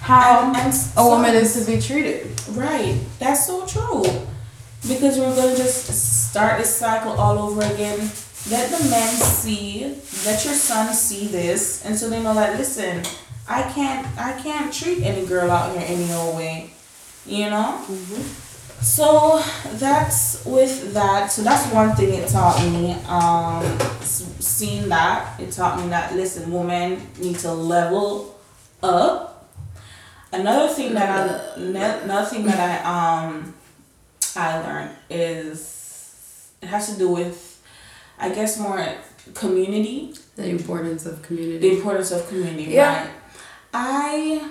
[0.00, 2.28] how And- and a woman is to be treated.
[2.50, 2.96] Right.
[3.20, 4.04] That's so true.
[4.88, 8.10] Because we're gonna just start this cycle all over again.
[8.50, 9.94] Let the men see,
[10.24, 13.02] let your sons see this, and so they know that listen,
[13.48, 16.70] I can't, I can't treat any girl out here any old way,
[17.24, 17.74] you know.
[18.80, 19.42] So
[19.74, 21.30] that's with that.
[21.30, 22.92] So that's one thing it taught me.
[23.08, 28.38] Um, seeing that it taught me that listen, women need to level
[28.82, 29.50] up.
[30.32, 33.54] Another thing that I another thing that I um
[34.36, 37.62] I learned is it has to do with
[38.18, 38.86] I guess more
[39.34, 41.58] community, The importance of community.
[41.58, 42.64] the importance of community.
[42.72, 43.02] Yeah.
[43.02, 43.10] Right.
[43.74, 44.50] I.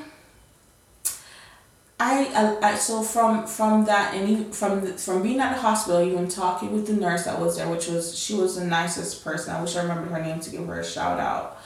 [1.98, 5.62] I, I, I so from from that and even from the, from being at the
[5.62, 9.24] hospital, even talking with the nurse that was there, which was she was the nicest
[9.24, 9.56] person.
[9.56, 11.58] I wish I remembered her name to give her a shout out,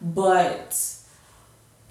[0.00, 0.74] but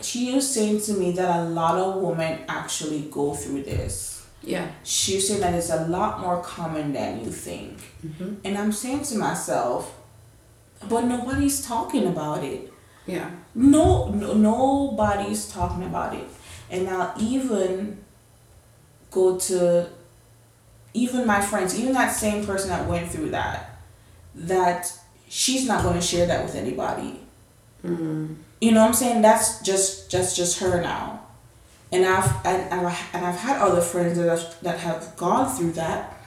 [0.01, 4.25] she was saying to me that a lot of women actually go through this.
[4.41, 4.71] Yeah.
[4.83, 8.71] She was saying that it's a lot more common than you think, hmm and I'm
[8.71, 9.95] saying to myself,
[10.89, 12.73] but nobody's talking about it.
[13.05, 13.29] Yeah.
[13.53, 16.27] No, no, nobody's talking about it.
[16.73, 18.03] And I'll even
[19.11, 19.87] go to
[20.95, 23.77] even my friends, even that same person that went through that,
[24.33, 24.91] that
[25.29, 27.19] she's not going to share that with anybody.
[27.85, 28.37] Mm.
[28.59, 29.21] You know what I'm saying?
[29.21, 31.21] That's just just just her now.
[31.91, 35.55] And I've and, and, I, and I've had other friends that have, that have gone
[35.55, 36.17] through that,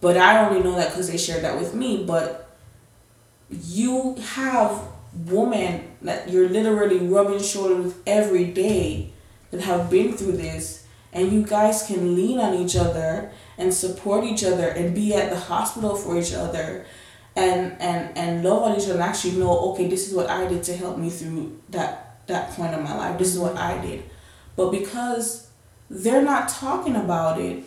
[0.00, 2.04] but I only know that because they shared that with me.
[2.04, 2.50] But
[3.48, 4.82] you have
[5.24, 9.13] women that you're literally rubbing shoulders with every day
[9.54, 14.24] that have been through this, and you guys can lean on each other and support
[14.24, 16.84] each other and be at the hospital for each other
[17.36, 20.46] and and and love on each other and actually know okay this is what i
[20.46, 23.18] did to help me through that that point of my life.
[23.18, 24.02] This is what i did.
[24.56, 25.50] But because
[25.90, 27.64] they're not talking about it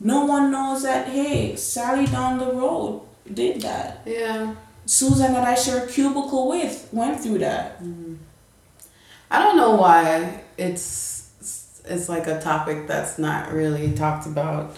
[0.00, 4.02] no one knows that hey sally down the road did that.
[4.04, 4.54] Yeah.
[4.84, 7.82] susan that i share a cubicle with went through that.
[7.82, 8.14] Mm-hmm.
[9.30, 11.11] I don't know why it's
[11.84, 14.76] it's like a topic that's not really talked about.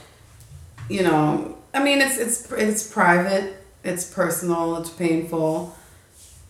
[0.88, 5.74] You know, I mean, it's it's it's private, it's personal, it's painful.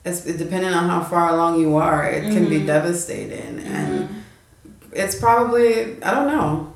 [0.05, 2.67] It's depending on how far along you are, it can be Mhm.
[2.67, 4.23] devastating, and
[4.93, 6.73] it's probably I don't know.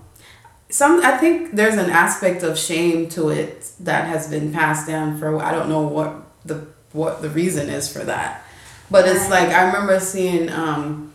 [0.71, 5.19] Some I think there's an aspect of shame to it that has been passed down
[5.19, 6.15] for I don't know what
[6.45, 8.45] the what the reason is for that,
[8.91, 11.08] but it's like I remember seeing um,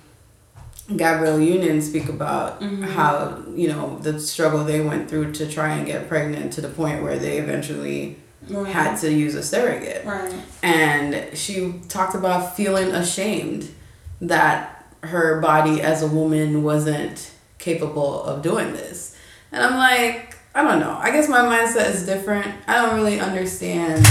[0.95, 2.83] Gabrielle Union speak about Mhm.
[2.83, 6.67] how you know the struggle they went through to try and get pregnant to the
[6.67, 8.17] point where they eventually
[8.49, 13.69] right had to use a surrogate right and she talked about feeling ashamed
[14.19, 19.15] that her body as a woman wasn't capable of doing this.
[19.51, 20.97] And I'm like, I don't know.
[20.99, 22.47] I guess my mindset is different.
[22.67, 24.05] I don't really understand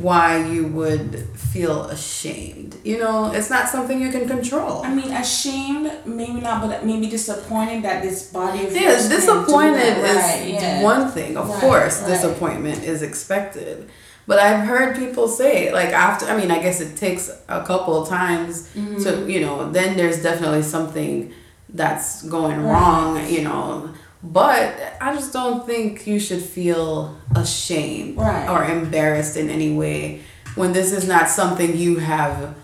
[0.00, 2.76] why you would feel ashamed.
[2.84, 4.82] You know, it's not something you can control.
[4.84, 9.10] I mean, ashamed, maybe not, but maybe disappointed that this body of Yeah, yours can't
[9.10, 10.82] do disappointed is Right, yeah.
[10.82, 11.36] one thing.
[11.36, 12.08] Of Right, course, right.
[12.08, 13.88] disappointment is expected.
[14.26, 18.00] But I've heard people say, like, after, I mean, I guess it takes a couple
[18.02, 19.02] of times Mhm.
[19.04, 21.32] to, you know, then there's definitely something
[21.74, 23.88] that's going wrong, you know.
[24.22, 28.48] But I just don't think you should feel ashamed Right.
[28.48, 30.20] or embarrassed in any way
[30.54, 32.54] when this is not something you have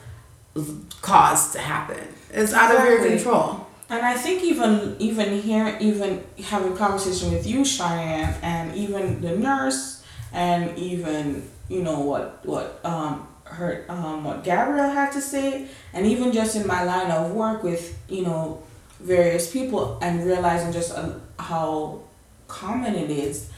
[1.03, 1.99] caused to happen.
[2.33, 3.67] It's out of your control.
[3.91, 9.35] And I think even even here, even having conversation with you, Cheyenne, and even the
[9.37, 15.67] nurse, and even you know what what um her um what Gabrielle had to say,
[15.95, 18.63] and even just in my line of work with you know
[19.01, 22.01] various people, and realizing just uh, how
[22.49, 23.51] common it is,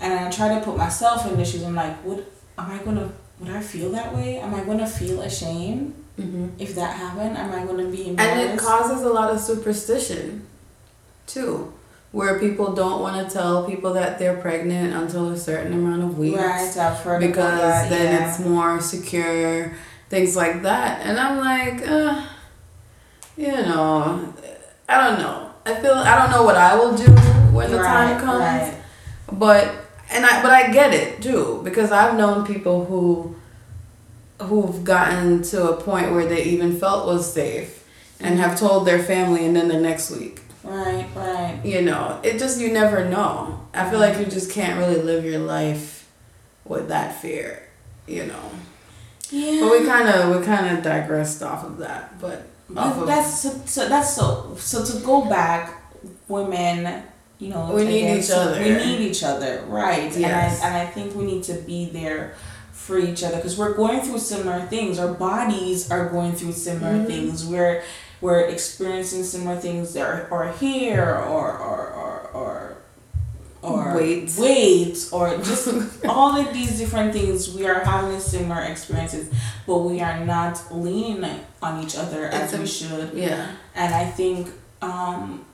[0.00, 1.62] and I try to put myself in the shoes.
[1.62, 2.24] I'm like, would
[2.58, 4.38] am I gonna would I feel that way?
[4.38, 6.48] Am I gonna feel ashamed Mm-hmm.
[6.58, 7.38] if that happened?
[7.38, 8.36] Am I gonna be embarrassed?
[8.36, 10.46] And it causes a lot of superstition,
[11.26, 11.72] too,
[12.12, 16.18] where people don't want to tell people that they're pregnant until a certain amount of
[16.18, 16.36] weeks.
[16.36, 18.28] Right, I've heard because that, then yeah.
[18.28, 19.74] it's more secure,
[20.10, 21.00] things like that.
[21.00, 22.26] And I'm like, uh,
[23.34, 24.34] you know,
[24.86, 25.41] I don't know.
[25.64, 27.10] I feel I don't know what I will do
[27.52, 28.74] when the time comes, right.
[29.32, 29.74] but
[30.10, 33.36] and I but I get it too because I've known people who
[34.40, 37.88] who've gotten to a point where they even felt was safe
[38.20, 40.40] and have told their family and then the next week.
[40.64, 41.60] Right, right.
[41.64, 43.60] You know, it just you never know.
[43.74, 44.30] I feel like you mm-hmm.
[44.30, 46.08] just can't really live your life
[46.64, 47.68] with that fear,
[48.06, 48.50] you know.
[49.30, 49.60] Yeah.
[49.60, 53.40] But we kind of we kind of digressed off of that, but off of, that's
[53.42, 55.82] so, so that's so so to go back,
[56.28, 57.02] women,
[57.38, 58.60] you know, We need each other.
[58.60, 60.16] We need each other, right?
[60.16, 60.62] Yes.
[60.62, 62.34] And I and I think we need to be there
[62.72, 64.98] for each other because we're going through similar things.
[64.98, 67.06] Our bodies are going through similar Mhm.
[67.06, 67.44] things.
[67.46, 67.82] We're
[68.20, 72.71] we're experiencing similar things or or here or or or or
[73.62, 74.32] or Weight.
[74.38, 75.68] weight or just
[76.04, 77.54] all of these different things.
[77.54, 79.30] We are having similar experiences
[79.66, 83.14] but we are not leaning on each other as It's we a- should.
[83.14, 83.46] Yeah.
[83.74, 84.48] and I think
[84.82, 85.44] um,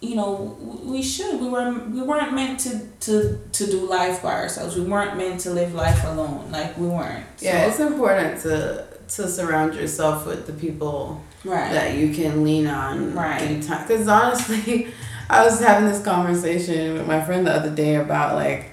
[0.00, 1.38] you know we should.
[1.40, 4.74] We were we weren't meant to to to do life by ourselves.
[4.76, 6.50] We weren't meant to live life alone.
[6.50, 7.26] Like we weren't.
[7.40, 11.72] Yeah, So- it's important to to surround yourself with the people right.
[11.72, 13.58] that you can lean on Right.
[13.60, 14.86] Because honestly,
[15.30, 18.72] I was having this conversation with my friend the other day about like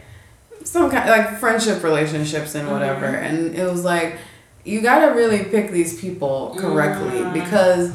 [0.63, 3.22] some kind like friendship relationships and whatever, Mhm.
[3.24, 4.17] and it was like
[4.65, 7.34] you gotta really pick these people correctly Mm.
[7.34, 7.91] because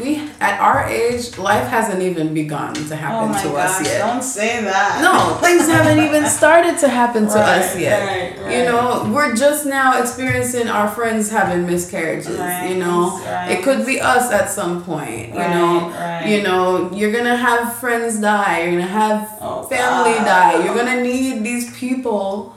[0.00, 3.86] we at our age life hasn't even begun to oh happen my to gosh us
[3.86, 3.98] yet.
[3.98, 8.00] don't say that No, things haven't even started to happen to Right, us yet.
[8.40, 12.38] right, You know, we're just now experiencing our friends having miscarriages.
[12.38, 13.50] Right, You know, right.
[13.52, 15.28] it could be us at some point.
[15.28, 16.26] You know, right.
[16.26, 18.62] you know, you're gonna have friends die.
[18.62, 20.24] You're gonna have Oh, family God.
[20.24, 20.64] die.
[20.64, 22.54] You're gonna need these people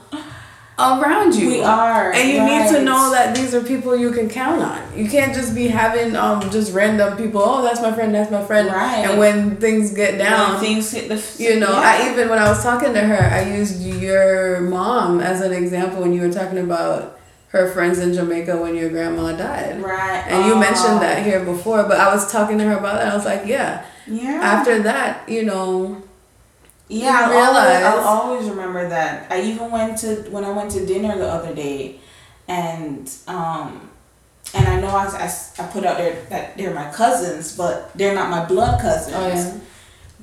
[0.78, 1.48] around you.
[1.48, 4.82] we are And you need to know that these are people you can count on.
[4.96, 7.40] You can't just be having um just random people.
[7.42, 8.14] Oh, that's my friend.
[8.14, 8.68] That's my friend.
[8.68, 9.06] Right.
[9.06, 12.06] And when things get down, when things hit the f- you know, yeah.
[12.06, 16.02] I even when I was talking to her, I used your mom as an example
[16.02, 19.80] when you were talking about her friends in Jamaica when your grandma died.
[19.82, 20.58] right And you oh.
[20.60, 23.12] mentioned that here before, but I was talking to her about that.
[23.12, 23.86] I was like, yeah.
[24.06, 26.02] yeah After that, you know,
[26.88, 29.30] Yeah, you I'll always, always remember that.
[29.30, 31.98] I even went to when I went to dinner the other day,
[32.46, 33.90] and um,
[34.54, 38.14] and I know I, I, I put out there that they're my cousins, but they're
[38.14, 39.16] not my blood cousins.
[39.16, 39.54] oh yeah,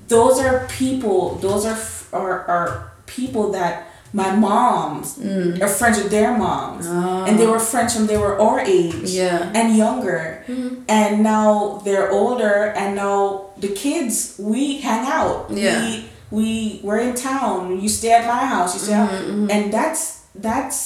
[0.07, 1.35] Those are people.
[1.35, 1.77] Those are
[2.17, 5.59] are, are people that my moms mm.
[5.59, 7.25] are friends with their moms, Oh.
[7.27, 10.83] and they were friends from they were our age yeah, and younger Mhm.
[10.87, 15.81] and now they're older and now the kids we hang out Yeah.
[15.81, 16.47] we we
[16.85, 19.51] we're in town you stay at my house you stay out Mhm, mhm.
[19.53, 20.01] and that's
[20.47, 20.77] that's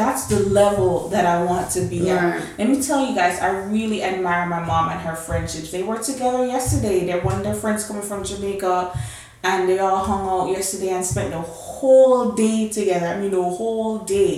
[0.00, 2.42] that's the level that i want to be at.
[2.58, 5.68] Let me tell you guys i really admire my mom and her friendships.
[5.70, 6.96] They were together yesterday.
[7.06, 8.74] They're one of their friends coming from jamaica
[9.48, 13.06] and they all hung out yesterday and spent the whole day together.
[13.14, 14.34] I mean the whole day.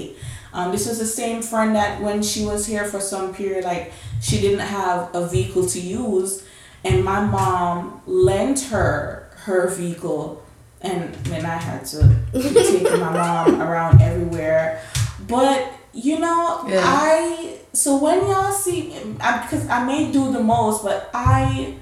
[0.56, 3.92] Um, this was the same friend that when she was here for some period, like
[4.20, 6.42] she didn't have a vehicle to use,
[6.84, 10.42] and my mom lent her her vehicle,
[10.82, 11.98] and then I had to
[12.32, 14.82] take my mom around everywhere.
[15.26, 16.82] But you know, Yeah.
[16.84, 21.76] I so when y'all see, because I may do the most, but I.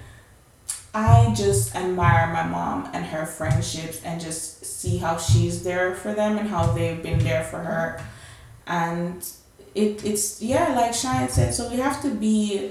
[0.97, 6.15] I just admire my mom and her friendships and just see how she's there for
[6.15, 8.01] them and how they've been there for her
[8.69, 9.17] and
[9.75, 12.71] it it's yeah like Shine said so we have to be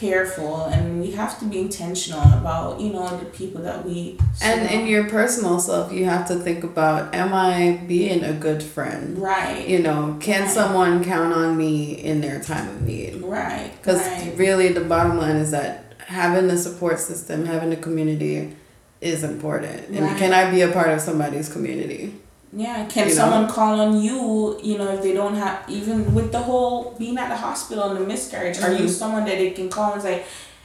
[0.00, 4.68] careful and we have to be intentional about you know the people that we And
[4.70, 9.18] in your personal self, you have to think about: Am I being a good friend?
[9.18, 10.50] right You know, can Right.
[10.50, 13.22] someone count on me in their time of need?
[13.22, 14.32] right Because right.
[14.36, 18.54] really, the bottom line is that having a support system, having a community
[19.00, 19.88] is important.
[19.88, 20.16] And Right.
[20.18, 22.14] can I be a part of somebody's community?
[22.52, 23.20] Yeah can you know?
[23.20, 27.18] someone call on you you know if they don't have even with the whole being
[27.18, 28.88] at the hospital and the miscarriage are you Mhm.
[28.90, 30.22] someone that they can call and say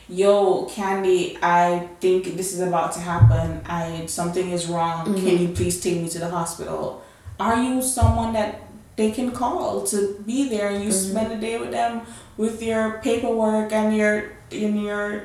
[0.08, 5.16] yo candy i think this is about to happen i something is wrong Mhm.
[5.24, 7.02] can you please take me to the hospital
[7.40, 8.62] are you someone that
[8.98, 11.10] they can call to be there and you Mhm.
[11.12, 12.02] spend a day with them
[12.38, 14.16] with your paperwork and your
[14.52, 15.24] in your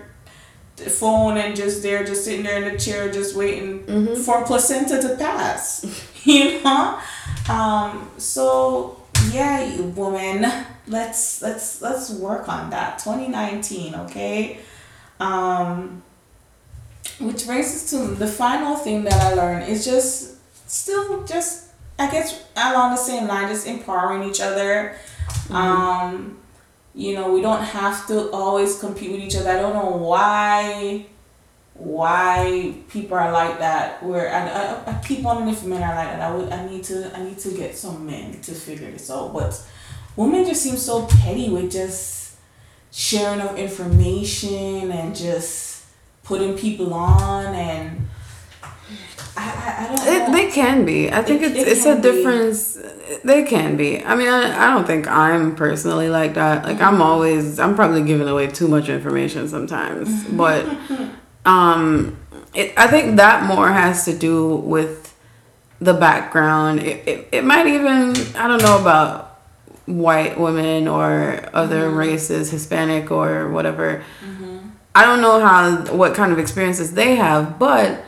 [0.77, 4.15] phone and just there just sitting there in the chair just waiting Mm-hmm.
[4.23, 5.85] for placenta to pass
[6.35, 6.99] you know?
[7.49, 9.01] Um so
[9.31, 10.45] yeah you woman.
[10.89, 12.99] Let's let's let's work on that.
[12.99, 14.59] 2019 okay?
[15.21, 16.03] Um
[17.21, 19.69] which brings us to the final thing that i learned.
[19.69, 20.37] Is just
[20.69, 24.97] still just i guess along the same line just empowering each other.
[25.51, 26.39] Um
[26.93, 29.51] you know we don't have to always compete with each other.
[29.51, 31.07] I don't know why
[31.79, 36.09] why people are like that where I, I, I keep wondering if men are like
[36.09, 39.11] that I, would, I need to I need to get some men to figure this
[39.11, 39.63] out but
[40.17, 42.37] women just seem so petty with just
[42.91, 45.85] sharing of information and just
[46.25, 48.09] putting people on and
[49.37, 51.13] I, I, I don't It, they can be.
[51.13, 52.03] I think It- it's it it's a be.
[52.03, 52.79] difference.
[53.23, 54.03] They can be.
[54.03, 56.65] I mean, I, I don't think I'm personally like that.
[56.65, 56.95] Like Mm-hmm.
[56.95, 60.65] I'm always I'm probably giving away too much information sometimes, but
[61.47, 62.19] um,
[62.55, 65.15] it, I think that more has to do with
[65.81, 66.81] the background.
[66.81, 69.41] It, it it might even I don't know about
[69.87, 71.97] white women or other Mm-hmm.
[71.97, 74.03] races, Hispanic or whatever.
[74.95, 78.03] I don't know how what kind of experiences they have, but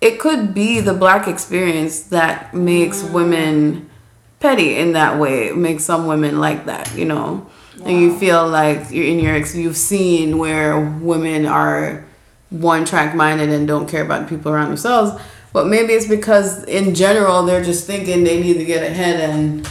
[0.00, 3.90] it could be the black experience that makes women
[4.38, 5.48] petty in that way.
[5.48, 7.46] It makes some women like that, you know.
[7.84, 12.04] And you feel like you're in your ex- you've seen where women are
[12.50, 15.20] one track minded and don't care about the people around themselves.
[15.52, 19.68] But maybe it's because in general they're just thinking they need to get ahead and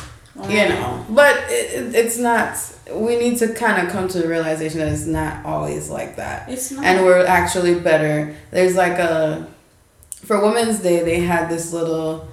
[0.47, 1.05] you know.
[1.09, 2.57] But it, it, it's not.
[2.91, 6.49] We need to kind of come to the realization that it's not always like that
[6.49, 6.83] It's not.
[6.83, 8.35] and we're actually better.
[8.51, 9.47] There's like a
[10.11, 12.27] for Women's Day they had this little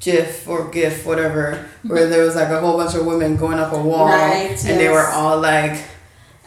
[0.00, 2.10] GIF or GIF whatever where mm-hmm.
[2.10, 4.88] there was like a whole bunch of women going up a wall Right, and they
[4.88, 5.84] were all like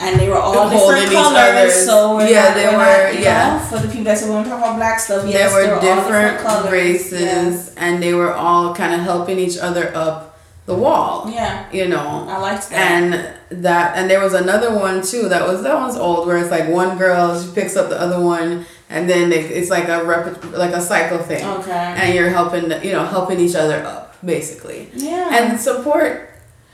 [0.02, 3.58] and they were all Holding different colors, so yeah, not, they we're not, yeah.
[3.58, 5.82] know, for the people that said when we talk about black stuff, yes, there were
[5.82, 6.72] different colors.
[6.72, 7.76] races Yes.
[7.76, 11.30] and they were all kind of helping each other up the wall.
[11.30, 12.26] Yeah, You know.
[12.30, 12.92] I liked that.
[12.92, 16.52] and that and there was another one too that was that one's old where it's
[16.52, 20.04] like one girl she picks up the other one and then they, it's like a
[20.06, 21.72] rep, like a cycle thing okay.
[21.72, 25.36] and you're helping you know helping each other up basically yeah.
[25.36, 26.30] and support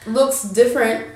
[0.06, 1.08] looks different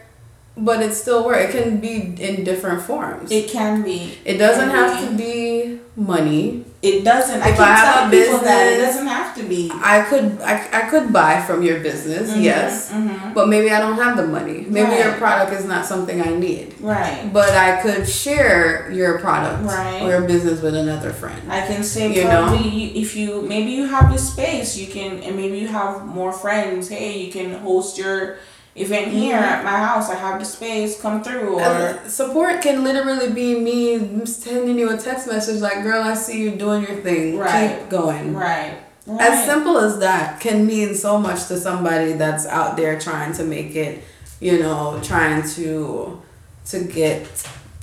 [0.57, 4.17] but it still works it can be in different forms it can be.
[4.25, 7.41] it doesn't have to be money It doesn't.
[7.45, 9.69] I If keep I have a telling people that it doesn't have to be.
[9.93, 13.33] i could I, I could buy from your business yes Mm-hmm.
[13.37, 16.67] but maybe i don't have the money maybe your product is not something i need
[16.81, 17.29] Right.
[17.31, 20.01] but I could share your product Right.
[20.03, 21.39] or your business with another friend.
[21.51, 22.57] I can say You know?
[23.03, 26.89] if you maybe you have this space, you can and maybe you have more friends.
[26.89, 28.37] Hey, you can host your
[28.75, 30.09] event here at my house.
[30.09, 30.99] I have the space.
[31.01, 31.59] Come through.
[31.59, 36.13] Or Uh, support can literally be me sending you a text message like, "Girl, I
[36.13, 37.37] see you doing your thing.
[37.37, 37.79] Right.
[37.79, 38.77] Keep going." right.
[39.05, 39.21] right.
[39.21, 43.43] As simple as that can mean so much to somebody that's out there trying to
[43.43, 44.03] make it,
[44.39, 46.21] you know, trying to
[46.67, 47.27] to get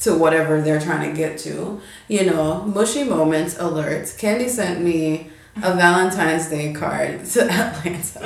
[0.01, 1.80] to whatever they're trying to get to.
[2.07, 4.14] You know, mushy moments alert.
[4.16, 5.30] Candy sent me
[5.63, 8.21] a Valentine's Day card to Atlanta,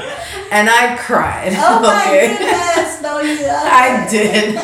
[0.51, 1.53] and I cried.
[1.55, 2.37] Oh my okay?
[2.37, 3.03] goodness!
[3.03, 3.47] No, you.
[3.49, 4.57] I did.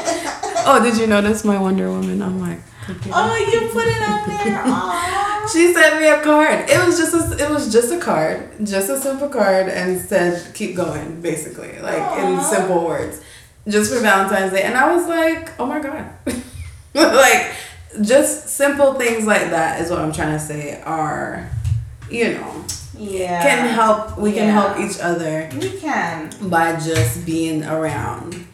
[0.66, 3.12] Oh, did you notice my Wonder Woman on my computer?
[3.16, 4.62] Oh, you put it up there.
[4.66, 5.48] Aw.
[5.52, 6.68] She sent me a card.
[6.68, 10.54] It was just a, it was just a card, just a simple card, and said
[10.54, 13.22] keep going, basically, like in simple words,
[13.66, 14.62] just for Valentine's Day.
[14.62, 16.12] And I was like, oh my god,
[16.94, 17.54] like
[18.02, 21.50] just simple things like that is what I'm trying to say are,
[22.10, 22.64] you know,
[22.98, 23.42] Yeah.
[23.42, 24.18] can help.
[24.18, 26.30] We can help each other We can.
[26.42, 28.46] by just being around.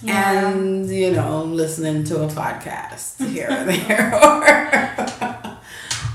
[0.00, 0.46] Yeah.
[0.46, 5.58] and you know listening to a podcast here or there or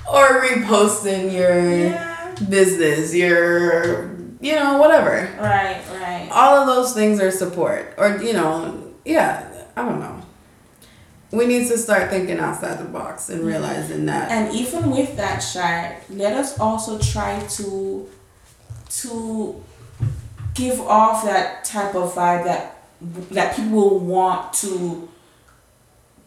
[0.08, 1.60] or reposting your
[1.92, 2.32] Yeah.
[2.50, 5.84] business your you know whatever Right.
[6.00, 6.30] Right.
[6.32, 8.72] all of those things are support or you know
[9.04, 9.44] yeah
[9.76, 10.16] i don't know
[11.38, 15.40] we need to start thinking outside the box and realizing that And even with that,
[15.40, 18.08] Shai, let us also try to
[19.02, 19.64] to
[20.54, 22.64] give off that type of vibe that
[23.32, 25.10] that people want to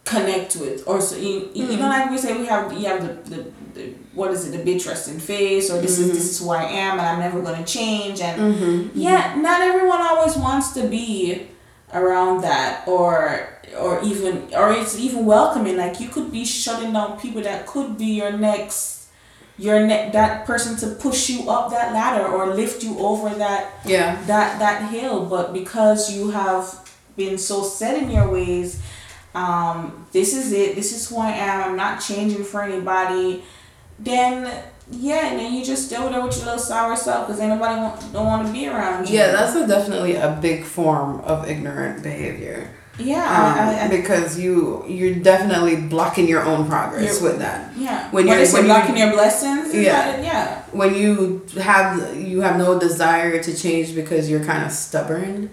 [0.04, 1.80] connect with, or so you, you Mm-hmm.
[1.80, 3.42] know, like we say, we have you have the, the,
[3.74, 3.84] the
[4.14, 6.98] what is it, the big trusting face, or this is this is who I am,
[6.98, 8.90] and I'm never gonna change, and Mhm.
[8.94, 11.48] yeah, not everyone always wants to be
[12.02, 17.18] around that or or even or it's even welcoming like you could be shutting down
[17.18, 18.96] people that could be your next
[19.58, 23.72] your ne- that person to push you up that ladder or lift you over that
[23.84, 24.22] yeah.
[24.26, 25.26] that that hill.
[25.26, 28.82] But because you have been so set in your ways
[29.34, 30.76] um this is it.
[30.76, 31.70] This is who i am.
[31.70, 33.44] I'm not changing for anybody.
[33.98, 37.40] Then yeah and then you just deal with it with your little sour self because
[37.40, 39.16] anybody want, don't want to be around you.
[39.16, 42.70] Yeah that's a, definitely a big form of ignorant behavior.
[42.98, 47.76] Yeah um, I, I, because you you're definitely blocking your own progress with that.
[47.76, 48.10] Yeah.
[48.10, 49.74] When when you're- when you- blocking your blessings?
[49.74, 49.92] Yeah.
[50.12, 50.62] that yeah.
[50.72, 55.50] When you have you have no desire to change because you're kind of stubborn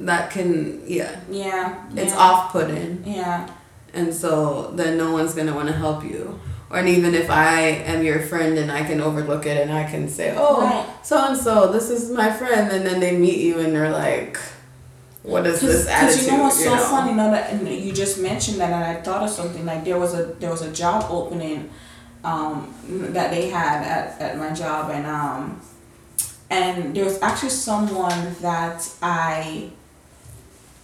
[0.00, 1.20] that can yeah.
[1.28, 2.18] Yeah it's yeah.
[2.18, 3.02] off-putting.
[3.04, 3.48] Yeah.
[3.92, 6.40] And so then no one's gonna want to help you
[6.74, 10.08] and even if i am your friend and i can overlook it and i can
[10.08, 13.74] say oh so and so this is my friend and then they meet you and
[13.74, 14.38] they're like
[15.24, 16.08] what is this attitude?
[16.08, 16.84] Because you know what's so know?
[16.84, 17.14] funny?
[17.14, 20.24] Now that you just mentioned that, and I thought of something like there was a
[20.38, 21.70] there was a job opening
[22.22, 22.74] um,
[23.14, 25.62] that they had at, at my job, and um,
[26.50, 29.70] and there was actually someone that I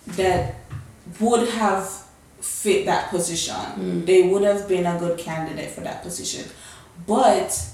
[0.07, 0.57] that
[1.21, 2.07] would have
[2.41, 3.55] fit that position.
[3.55, 4.07] Mm.
[4.07, 6.51] They would have been a good candidate for that position,
[7.07, 7.71] but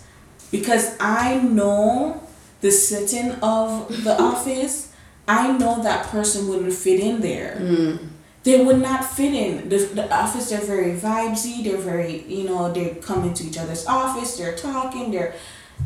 [0.50, 2.22] because I know
[2.60, 4.92] the setting of the office,
[5.28, 7.58] I know that person wouldn't fit in there.
[7.60, 8.08] Mm.
[8.44, 9.68] They would not fit in.
[9.68, 13.86] The, the office, they're very vibesy, they're very, you know, they come into each other's
[13.86, 15.34] office, they're talking, they're,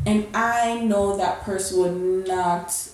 [0.05, 2.89] and I know that person would not,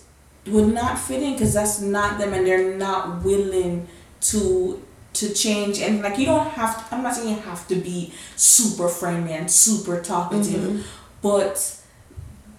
[0.47, 3.89] would not fit in because that's not them and they're not willing
[4.21, 4.81] to
[5.19, 8.13] to change and like you don't have to, I'm not saying you have to be
[8.35, 10.81] super friendly and super talkative mm-hmm.
[11.21, 11.77] but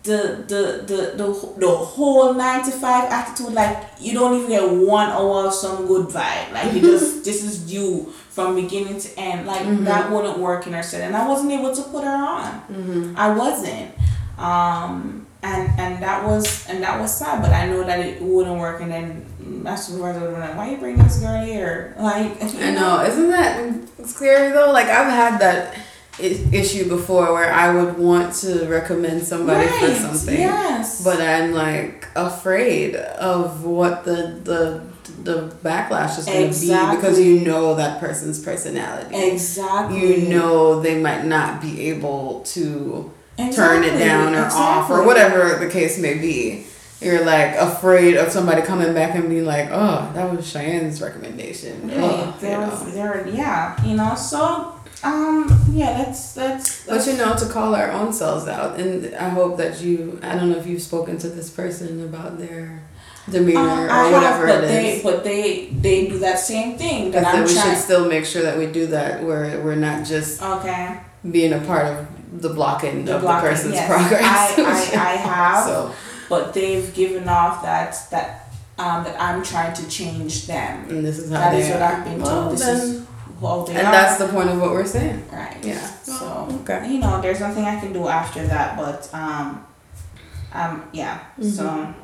[0.08, 4.70] the the the the the whole nine to five attitude like you don't even get
[4.70, 6.52] one hour of some good vibe.
[6.52, 9.46] Like you just this is you from beginning to end.
[9.46, 9.84] Like mm-hmm.
[9.84, 11.02] that wouldn't work in our set.
[11.02, 12.60] And I wasn't able to put her on.
[12.62, 13.14] Mm-hmm.
[13.16, 13.92] I wasn't.
[14.38, 18.58] Um and and that was and that was sad but I know that it wouldn't
[18.58, 18.80] work.
[18.80, 22.70] And then my supervisor would be like why you bring this girl here like I
[22.70, 25.78] know isn't that scary though like I've had that
[26.20, 29.80] issue before where I would want to recommend somebody right.
[29.80, 30.38] for something.
[30.38, 31.04] Yes.
[31.04, 34.82] But I'm like afraid of what the the
[35.22, 36.96] the backlash is going to exactly.
[36.96, 39.16] be because you know that person's personality.
[39.16, 40.22] Exactly.
[40.22, 43.56] You know they might not be able to exactly.
[43.56, 44.60] turn it down or exactly.
[44.60, 46.64] off or whatever the case may be.
[47.00, 51.88] You're like afraid of somebody coming back and being like, "Oh, that was Cheyenne's recommendation."
[51.88, 51.96] Right.
[51.98, 54.14] Oh, there, there, yeah, you know.
[54.14, 54.74] So
[55.04, 55.64] um.
[55.72, 56.02] Yeah.
[56.02, 57.06] That's, that's, that's.
[57.06, 60.18] But you know, to call our own selves out, and I hope that you.
[60.22, 62.82] I don't know if you've spoken to this person about their
[63.30, 65.02] demeanor um, or I whatever have, but it they, is.
[65.02, 67.12] But they they do that same thing.
[67.12, 67.74] That I'm we trying.
[67.74, 69.22] should still make sure that we do that.
[69.22, 73.50] Where we're not just okay being a part of the blocking the of blocking, the
[73.50, 73.86] person's yes.
[73.88, 74.58] progress.
[74.58, 75.64] I, I, I have.
[75.64, 75.94] so.
[76.28, 78.48] But they've given off that that
[78.78, 80.88] um, that I'm trying to change them.
[80.88, 82.52] And this is how that is what I've been told.
[82.52, 83.06] This is
[83.40, 83.92] well, and are.
[83.92, 85.28] that's the point of what we're saying.
[85.30, 85.56] Right.
[85.64, 85.86] Yeah.
[86.02, 86.90] So okay.
[86.90, 89.64] you know, there's nothing I can do after that, but um,
[90.52, 91.20] um, yeah.
[91.38, 91.48] Mm-hmm.
[91.48, 91.94] So.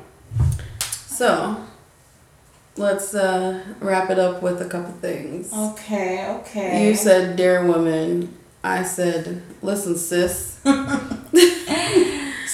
[1.07, 1.65] So.
[2.77, 5.53] Let's uh, wrap it up with a couple things.
[5.53, 6.27] Okay.
[6.39, 6.89] Okay.
[6.89, 10.59] You said, "Dear woman," I said, "Listen, sis."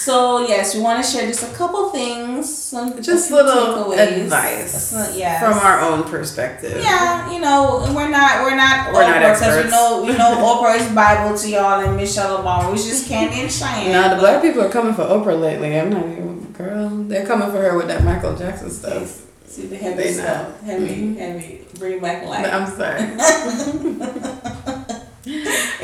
[0.01, 5.39] So yes, we want to share just a couple things, some just little advice, yeah,
[5.39, 6.81] from our own perspective.
[6.81, 9.65] Yeah, you know, we're not we're not we're Oprah, not experts.
[9.65, 12.71] We know we know Oprah is Bible to y'all and Michelle Obama.
[12.71, 13.91] We just Kandi and Cheyenne.
[13.91, 15.77] No, the black people are coming for Oprah lately.
[15.79, 16.89] I'm not even girl.
[17.03, 19.27] They're coming for her with that Michael Jackson stuff.
[19.45, 20.65] See the heavy they stuff, know.
[20.65, 21.13] heavy, mm-hmm.
[21.13, 21.67] heavy.
[21.77, 22.49] Bring back life.
[22.51, 23.01] I'm sorry.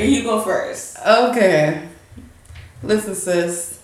[0.00, 0.98] and you go first.
[1.06, 1.86] Okay.
[2.82, 3.77] Listen, sis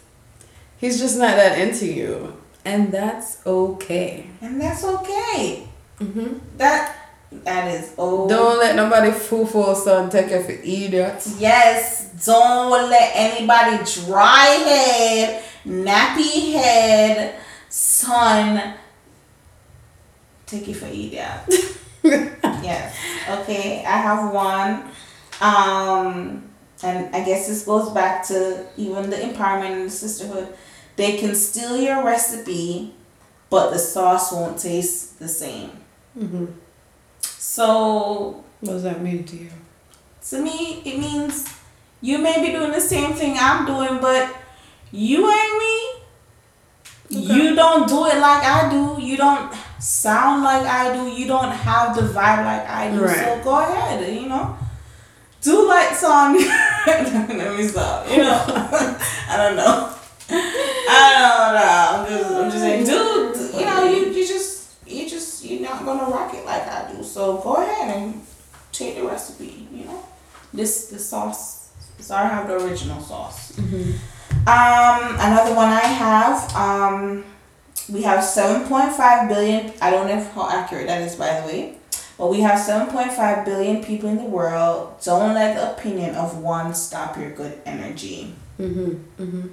[0.85, 2.37] He's just not that into you.
[2.63, 4.27] And that's okay.
[4.43, 5.67] And that's okay.
[5.99, 6.37] Mm-hmm.
[6.59, 6.95] That
[7.31, 8.29] that is oh.
[8.29, 11.41] Don't let nobody fool for son take you for idiots.
[11.41, 12.11] Yes.
[12.27, 18.75] Don't let anybody dry head, nappy head, son
[20.45, 21.41] take you for idiot.
[22.05, 22.95] yes.
[23.31, 23.87] Okay.
[23.87, 24.85] I have one.
[25.41, 26.51] Um
[26.83, 30.55] and I guess this goes back to even the empowerment and the sisterhood
[30.97, 32.95] they can steal your recipe,
[33.51, 35.71] but the sauce won't taste the same.
[36.19, 36.47] Mm-hmm.
[37.21, 38.45] So.
[38.61, 39.51] What does that mean to you?
[40.31, 41.53] To me, it means
[42.01, 44.35] you may be doing the same thing I'm doing, but
[44.91, 45.95] you ain't me.
[47.07, 47.35] Okay.
[47.35, 49.03] You don't do it like I do.
[49.03, 51.11] You don't sound like I do.
[51.11, 53.05] You don't have the vibe like I do.
[53.05, 53.17] Right.
[53.17, 54.57] So go ahead, you know.
[55.43, 56.37] Do like song.
[56.87, 58.09] Let me stop.
[58.09, 59.95] You know, I don't know.
[60.31, 62.15] I don't know.
[62.15, 63.55] I'm just, I'm just saying, dude.
[63.55, 67.03] You know, you, you just you just you're not gonna rock it like I do.
[67.03, 68.23] So go ahead and
[68.73, 69.69] take the recipe.
[69.73, 70.05] You know,
[70.53, 71.73] this the sauce.
[71.99, 73.53] So I have the original sauce.
[73.53, 73.93] Mm-hmm.
[74.47, 76.55] Um, another one I have.
[76.55, 77.25] Um,
[77.91, 79.73] we have seven point five billion.
[79.81, 81.79] I don't know how accurate that is, by the way.
[82.17, 84.95] But we have 7.5 billion people in the world.
[85.03, 88.33] Don't let the opinion of one stop your good energy.
[88.57, 89.21] Mm-hmm.
[89.21, 89.49] Mm-hmm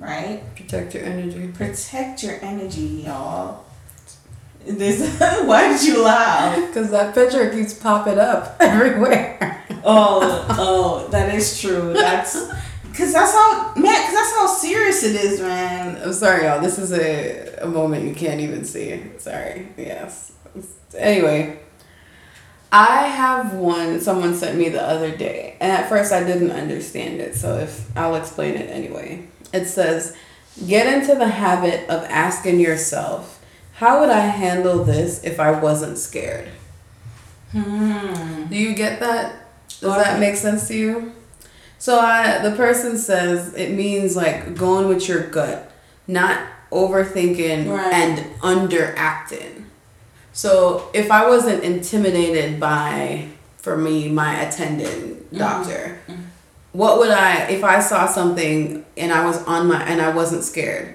[0.00, 0.42] right?
[0.56, 1.48] Protect your energy.
[1.48, 3.64] Protect your energy, y'all.
[4.66, 6.56] This why did you laugh?
[6.68, 9.64] Because that picture keeps popping up everywhere.
[9.84, 11.92] oh, oh, that is true.
[11.92, 12.34] That's
[12.82, 14.00] because that's how man.
[14.00, 16.00] Because that's how serious it is, man.
[16.02, 16.60] I'm sorry, y'all.
[16.60, 19.02] This is a, a moment you can't even see.
[19.18, 19.68] Sorry.
[19.76, 20.32] Yes.
[20.96, 21.58] Anyway,
[22.72, 27.20] I have one someone sent me the other day, and at first I didn't understand
[27.20, 29.26] it, so if I'll explain it anyway.
[29.52, 30.14] It says,
[30.66, 33.38] "Get into the habit of asking yourself,
[33.74, 36.48] how would I handle this if I wasn't scared?"
[37.52, 38.44] Hmm.
[38.48, 39.34] Do you get that?
[39.80, 41.12] Does that make sense to you?
[41.78, 45.72] So I, the person says it means like going with your gut,
[46.06, 46.38] not
[46.70, 47.92] overthinking Right.
[47.92, 49.64] and underacting.
[50.32, 55.98] So if I wasn't intimidated by, for me, my attendant doctor,
[56.72, 60.44] what would I if I saw something and I was on my and I wasn't
[60.44, 60.94] scared?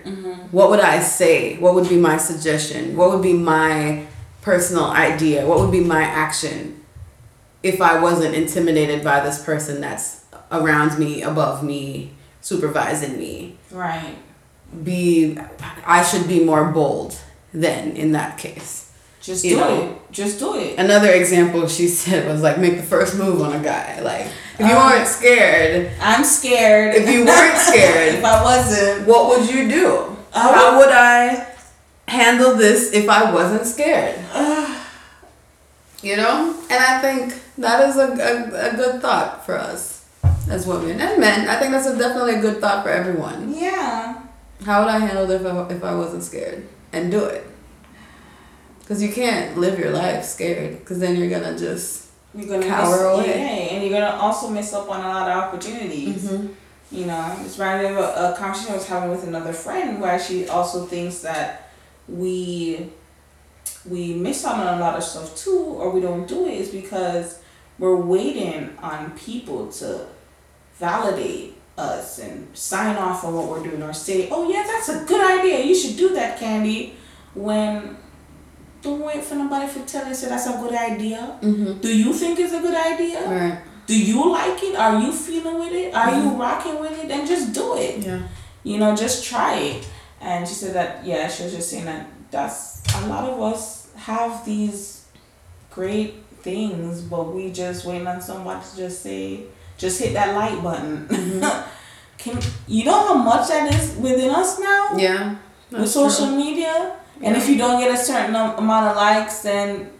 [0.51, 1.57] What would I say?
[1.57, 2.95] What would be my suggestion?
[2.95, 4.05] What would be my
[4.41, 5.45] personal idea?
[5.45, 6.83] What would be my action
[7.61, 12.11] if I wasn't intimidated by this person that's around me, above me,
[12.41, 13.57] supervising me?
[13.71, 14.15] Right.
[14.83, 15.37] Be
[15.85, 17.19] I should be more bold
[17.53, 18.84] then in that case.
[19.25, 19.81] Just do know.
[19.81, 20.11] it.
[20.11, 20.77] Just do it.
[20.77, 23.99] Another example she said was like make the first move on a guy.
[24.01, 24.27] Like
[24.59, 26.95] if you Um, weren't scared, I'm scared.
[26.95, 30.15] if you weren't scared, if I wasn't, what would you do?
[30.31, 31.47] How would I
[32.07, 34.15] handle this if I wasn't scared?
[36.01, 36.55] you know?
[36.69, 40.05] And I think that is a, a, a good thought for us
[40.49, 41.47] as women and men.
[41.47, 43.53] I think that's a, definitely a good thought for everyone.
[43.57, 44.21] yeah.
[44.65, 46.67] How would I handle it if I, if I wasn't scared?
[46.93, 47.45] And do it.
[48.85, 52.11] Because you can't live your life scared, because then you're going to just.
[52.35, 53.27] You're gonna Cower miss, away.
[53.27, 56.29] Yeah, and you're gonna also miss up on a lot of opportunities.
[56.29, 56.53] Mm-hmm.
[56.91, 60.19] You know, it's reminded of a, a conversation I was having with another friend where
[60.19, 61.71] she also thinks that
[62.09, 62.91] we
[63.85, 66.69] we miss out on a lot of stuff too, or we don't do it is
[66.69, 67.41] because
[67.79, 70.07] we're waiting on people to
[70.77, 75.05] validate us and sign off on what we're doing or say, "Oh yeah, that's a
[75.05, 75.63] good idea.
[75.63, 76.95] You should do that, Candy."
[77.33, 77.97] When
[78.85, 81.37] don't wait for nobody to tell you say that's a good idea.
[81.41, 81.79] Mm-hmm.
[81.81, 83.19] Do you think it's a good idea?
[83.27, 83.59] Right.
[83.87, 84.75] Do you like it?
[84.75, 85.93] Are you feeling with it?
[85.93, 87.07] Are you rocking with it?
[87.07, 88.05] Then just do it.
[88.05, 88.21] Yeah.
[88.63, 89.87] You know, just try it.
[90.21, 93.91] And she said that, yeah, she was just saying that that's a lot of us
[93.95, 95.05] have these
[95.71, 99.43] great things, but we just waiting on somebody to just say,
[99.77, 101.07] just hit that like button.
[102.17, 105.35] Can you know how much that is within us now Yeah.
[105.69, 106.37] with social true.
[106.37, 106.95] media?
[107.23, 109.91] And if you don't get a certain amount of likes, then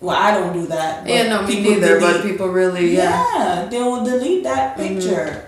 [0.00, 1.04] well, I don't do that.
[1.04, 3.24] but Yeah, no, me people neither, but delete- people really, yeah.
[3.36, 4.78] yeah, they will delete that Mhm.
[5.00, 5.46] picture.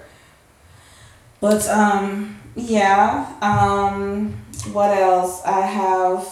[1.40, 3.26] But um, yeah.
[3.42, 4.34] Um,
[4.72, 5.42] what else?
[5.44, 6.26] I have.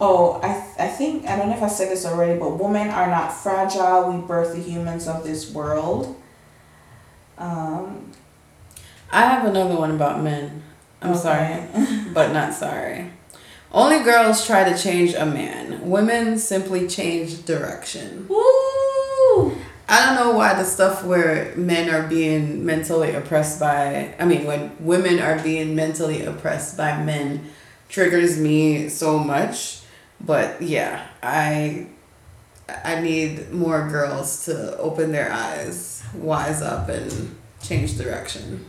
[0.00, 3.08] Oh, I I think I don't know if I said this already, but women are
[3.08, 4.12] not fragile.
[4.12, 6.14] We birth the humans of this world.
[7.38, 8.12] Um,
[9.10, 10.62] I have another one about men.
[11.02, 11.64] I'm sorry,
[12.14, 13.10] but not sorry.
[13.72, 15.88] Only girls try to change a man.
[15.88, 18.26] Women simply change direction.
[18.28, 19.56] Woo!
[19.88, 24.44] I don't know why the stuff where men are being mentally oppressed by, I mean,
[24.44, 27.50] when women are being mentally oppressed by men
[27.88, 29.80] triggers me so much.
[30.20, 31.88] But yeah, I
[32.68, 38.64] I need more girls to open their eyes, wise up and change direction.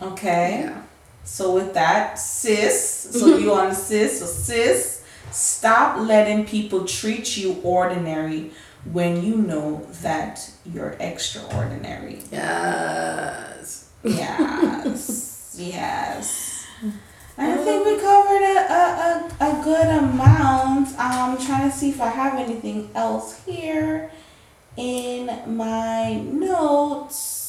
[0.00, 0.60] Okay.
[0.64, 0.82] Yeah.
[1.24, 3.42] So with that, sis, so mm-hmm.
[3.42, 8.50] you on sis, so sis, stop letting people treat you ordinary
[8.92, 12.20] when you know that you're extraordinary.
[12.32, 13.90] Yes.
[14.02, 15.56] Yes.
[15.58, 16.66] yes.
[17.36, 17.64] I oh.
[17.64, 20.88] think we covered a, a, a, a good amount.
[20.98, 24.10] I'm trying to see if I have anything else here
[24.76, 27.47] in my notes.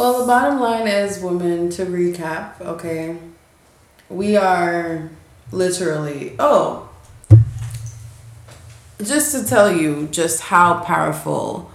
[0.00, 3.18] Well, the bottom line is, women, to recap, okay,
[4.08, 5.10] we are
[5.52, 6.88] literally, oh,
[9.04, 11.70] just to tell you just how powerful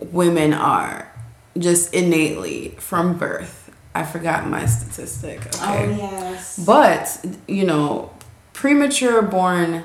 [0.00, 1.12] women are,
[1.58, 3.70] just innately from birth.
[3.94, 5.84] I forgot my statistic, okay?
[5.84, 6.58] Oh, yes.
[6.64, 8.10] But, you know,
[8.54, 9.84] premature born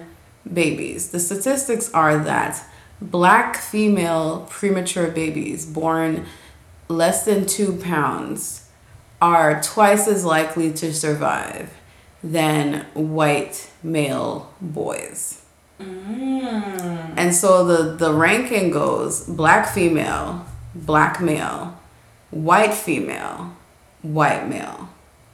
[0.51, 2.63] babies, the statistics are that
[3.01, 6.25] black female premature babies born
[6.91, 8.69] less than two pounds
[9.21, 11.73] are twice as likely to survive
[12.23, 15.43] than white male boys.
[15.79, 17.13] Mm.
[17.17, 21.79] And so the, the ranking goes black female, black male,
[22.29, 23.55] white female,
[24.01, 24.89] white male.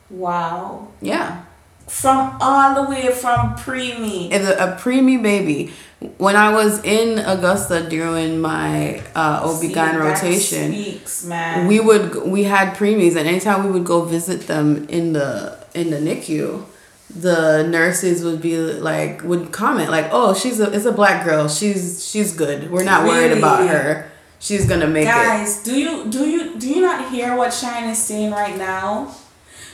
[0.09, 0.87] Wow.
[1.01, 1.43] Yeah.
[1.87, 4.31] From all the way from preemie.
[4.31, 5.71] If a, a preemie baby,
[6.17, 11.25] when I was in Augusta during my uh, OB-GYN rotation, Speaks,
[11.67, 15.89] we would we had preemies, and anytime we would go visit them in the in
[15.89, 16.65] the NICU,
[17.09, 21.47] the nurses would be like would comment like, "Oh, she's a it's a black girl.
[21.47, 22.69] She's she's good.
[22.69, 24.11] We're not worried about her.
[24.39, 27.89] She's gonna make it." Guys, do you do you do you not hear what Shine
[27.89, 29.15] is saying right now?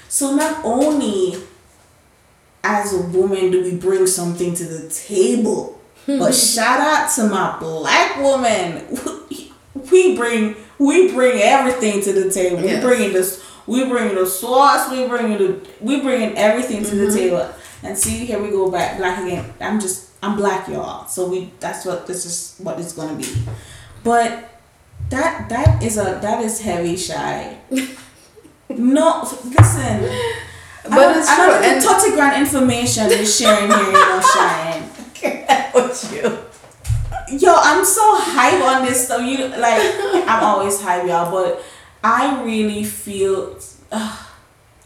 [0.07, 1.36] So not only
[2.63, 6.20] as a woman do we bring something to the table, Hmm.
[6.20, 8.86] but shout out to my black woman.
[9.91, 12.62] We bring we bring everything to the table.
[12.62, 12.84] Yes.
[12.84, 17.06] We bringing this we bringing the sauce, we bringing the we bringing everything to the
[17.06, 17.16] mm-hmm.
[17.16, 17.49] table.
[17.82, 19.54] And see, here we go back black again.
[19.60, 21.08] I'm just I'm black, y'all.
[21.08, 23.28] So we that's what this is what it's gonna be.
[24.04, 24.49] But
[25.10, 27.58] that that is a that is heavy shy.
[28.70, 30.10] no, listen.
[30.84, 34.22] But I it's I true, and- the Totti Grand information you're sharing here, you know,
[34.34, 34.72] Shine.
[35.74, 37.38] With you.
[37.38, 39.21] Yo, I'm so hype on this stuff.
[39.21, 39.82] You like,
[40.28, 41.63] I'm always hype, y'all, but
[42.03, 43.57] I really feel,
[43.91, 44.26] uh,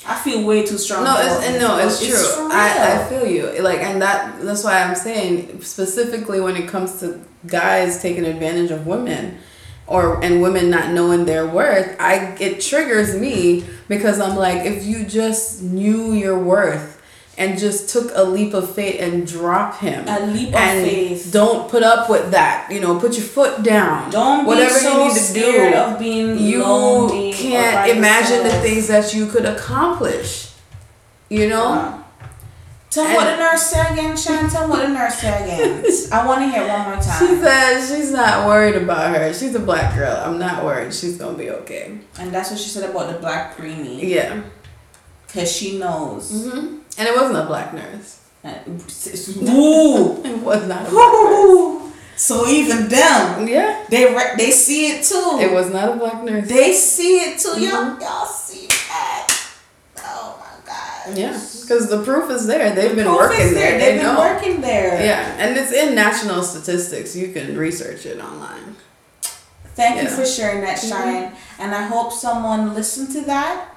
[0.07, 1.03] I feel way too strong.
[1.03, 2.45] No, it's and no, but it's true.
[2.45, 3.61] for I, I feel you.
[3.61, 8.71] Like, and that that's why I'm saying specifically when it comes to guys taking advantage
[8.71, 9.39] of women,
[9.87, 11.95] or and women not knowing their worth.
[11.99, 16.96] I it triggers me because I'm like, if you just knew your worth
[17.37, 21.29] and just took a leap of faith and drop him, A leap of and faith.
[21.31, 22.71] don't put up with that.
[22.71, 24.09] You know, put your foot down.
[24.09, 25.79] Don't be whatever so you need to scared do.
[25.79, 30.51] of being you lonely or by can't imagine the things that you could accomplish.
[31.29, 31.73] You know.
[31.73, 32.03] Uh,
[32.89, 34.49] Tell me what And- the nurse said again, Shan.
[34.49, 35.83] Tell what the nurse said again.
[36.11, 37.19] I want to hear one more time.
[37.19, 39.33] She says she's not worried about her.
[39.33, 40.15] She's a black girl.
[40.25, 40.93] I'm not worried.
[40.93, 41.99] She's gonna be okay.
[42.17, 44.01] And that's what she said about the black preemie.
[44.01, 44.41] Yeah.
[45.27, 46.31] Because she knows.
[46.49, 48.19] hmm And it wasn't a black nurse.
[48.43, 48.83] And-
[49.49, 50.21] Ooh.
[50.25, 51.91] It was not a black Woo.
[52.15, 53.47] So even them.
[53.47, 53.85] Yeah.
[53.89, 55.37] they re- they see it too.
[55.39, 56.47] It was not a black nurse.
[56.47, 57.49] They see it too.
[57.49, 57.61] Mhm.
[57.69, 59.27] Y'all, y'all see that.
[59.99, 61.15] Oh my god.
[61.17, 61.39] Yeah.
[61.61, 62.73] Because the proof is there.
[62.73, 63.71] They've been Proof working is there.
[63.71, 63.79] there.
[63.79, 64.19] They They've been know.
[64.19, 65.03] working there.
[65.03, 65.35] Yeah.
[65.37, 67.15] And it's in national statistics.
[67.15, 68.75] You can research it online.
[69.75, 70.15] Thank you Yeah.
[70.15, 70.79] for sharing that.
[70.79, 71.33] Shine.
[71.59, 73.75] And I hope someone listened to that.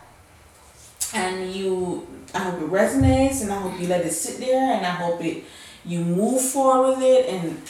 [1.12, 4.84] And you, I hope it resonates, and I hope you let it sit there, and
[4.86, 5.44] I hope it,
[5.84, 7.60] you move forward with it, and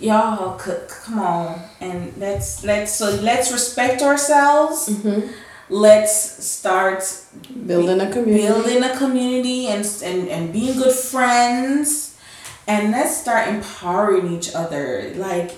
[0.00, 4.88] y'all, c- come on, and let's let's so let's respect ourselves.
[4.88, 5.28] Mm-hmm.
[5.70, 7.04] Let's start
[7.66, 8.46] Building a community.
[8.46, 12.16] building a community and, and, and being good friends
[12.66, 15.50] and let's start empowering each other like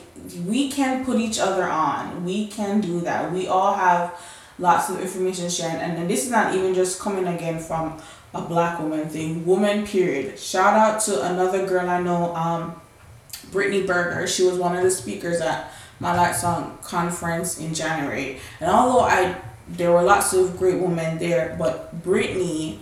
[0.45, 4.13] we can put each other on we can do that we all have
[4.61, 5.77] lots of information sharing.
[5.77, 8.01] And, and this is not even just coming again from
[8.35, 9.45] a black woman thing.
[9.45, 10.39] Woman period.
[10.39, 12.81] Shout out to another girl i know um
[13.51, 14.27] brittany berger.
[14.27, 18.39] She was one of the speakers at my light song conference in january.
[18.61, 19.37] And although i
[19.77, 22.81] there were lots of great women there, but Brittany,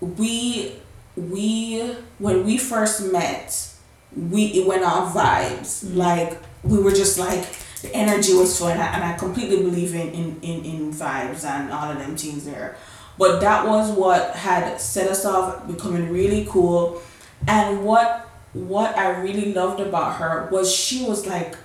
[0.00, 0.72] we
[1.16, 3.70] we when we first met,
[4.16, 5.94] we it went on vibes.
[5.94, 7.44] Like we were just like
[7.84, 11.90] the energy was flowing, and I completely believe in in in, in vibes and all
[11.90, 12.76] of them things there.
[13.18, 17.02] But that was what had set us off becoming really cool,
[17.46, 21.56] and what what I really loved about her was she was like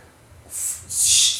[0.47, 0.85] f-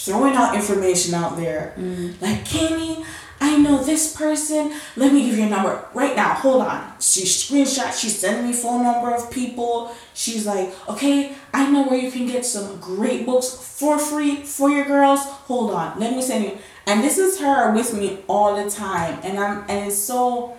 [0.06, 1.74] throwing out information out there.
[1.78, 2.22] Mm.
[2.22, 3.04] Like, Kenny,
[3.42, 4.74] I know this person.
[4.96, 6.34] Let me give you a number right now.
[6.34, 6.94] Hold on.
[7.00, 7.98] She screenshot.
[7.98, 9.96] She's sending me phone number of people.
[10.14, 14.70] She's like, okay, I know where you can get some great books for free for
[14.70, 15.22] your girls.
[15.22, 16.00] Hold on.
[16.00, 16.58] Let me send you.
[16.86, 19.20] And this is her with me all the time.
[19.24, 20.58] And I'm and it's so,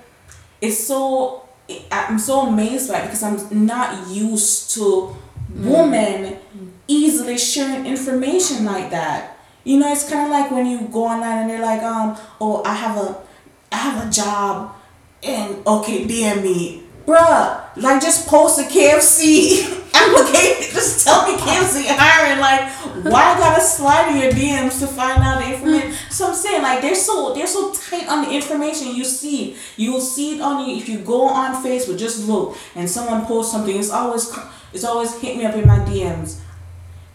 [0.61, 1.47] it's so.
[1.93, 4.81] I'm so amazed by it because I'm not used to
[5.53, 5.71] mm.
[5.71, 6.37] women
[6.89, 9.30] easily sharing information like that.
[9.65, 12.63] You know, it's kind of like when you go online and they're like, um, oh,
[12.65, 13.17] I have a,
[13.71, 14.75] I have a job,
[15.23, 17.61] and okay, DM me, bruh.
[17.77, 20.75] Like, just post a KFC application.
[20.75, 22.41] just tell me KFC hiring.
[22.41, 22.71] Like,
[23.05, 25.93] why I gotta slide in your DMs to find out the information?
[26.11, 29.57] So I'm saying, like, they're so they're so tight on the information you see.
[29.77, 31.99] You'll see it on you if you go on Facebook.
[31.99, 33.77] Just look, and someone posts something.
[33.77, 34.33] It's always
[34.73, 36.41] it's always hit me up in my DMs.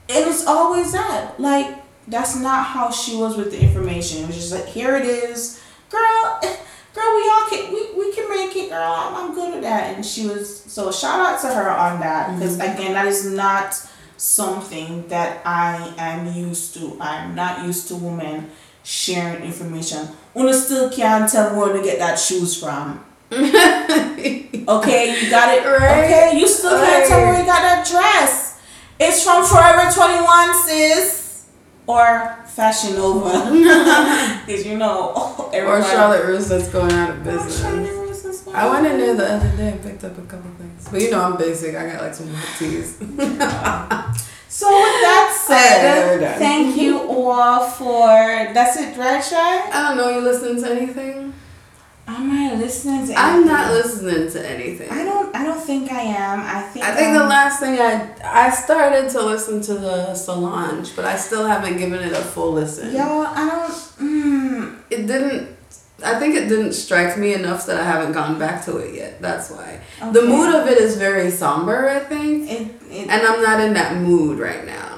[0.08, 1.40] And it's always that.
[1.40, 4.24] Like, that's not how she was with the information.
[4.24, 5.62] It was just like, here it is.
[5.90, 6.40] Girl,
[6.94, 8.94] girl, we all can, we, we can make it, girl.
[8.96, 9.96] I'm, I'm good at that.
[9.96, 12.38] And she was, so shout out to her on that.
[12.38, 12.76] Because, mm-hmm.
[12.76, 13.76] again, that is not
[14.18, 16.98] something that I am used to.
[17.02, 18.50] I'm not used to women
[18.84, 20.10] sharing information.
[20.38, 23.04] Una still can't tell where to get that shoes from.
[24.68, 25.64] Okay, you got it.
[25.64, 26.06] Right.
[26.06, 28.60] Okay, you still can't tell where you got that dress.
[29.00, 31.25] It's from Forever 21, sis.
[31.88, 33.52] Or Fashion Nova.
[34.46, 35.84] Because you know, Or.
[35.84, 37.62] Charlotte Russe that's going out of business.
[37.62, 40.22] Charlotte Russe is going I went in there the other day and picked up a
[40.24, 40.88] couple things.
[40.90, 41.76] But you know I'm basic.
[41.76, 42.30] I got like some
[42.60, 42.98] teas.
[44.48, 48.08] So with that said, thank you all for
[48.54, 49.70] that's it, right, Shy?
[49.70, 50.10] I don't know.
[50.10, 51.34] You listening to anything?
[52.08, 53.14] Am I listening to?
[53.14, 53.18] Anything?
[53.18, 54.90] I'm not listening to anything.
[54.92, 55.36] I don't.
[55.36, 56.42] I don't think I am.
[56.42, 56.86] I think.
[56.86, 61.06] I think the um, last thing I I started to listen to the Solange, but
[61.06, 62.94] I still haven't given it a full listen.
[62.94, 63.72] Y'all, I don't.
[64.00, 65.56] Mm, It didn't.
[66.04, 69.22] I think it didn't strike me enough that I haven't gone back to it yet.
[69.22, 69.80] That's why.
[70.12, 71.90] The mood of it is very somber.
[71.90, 72.62] I think, It.
[72.92, 74.95] it and I'm not in that mood right now.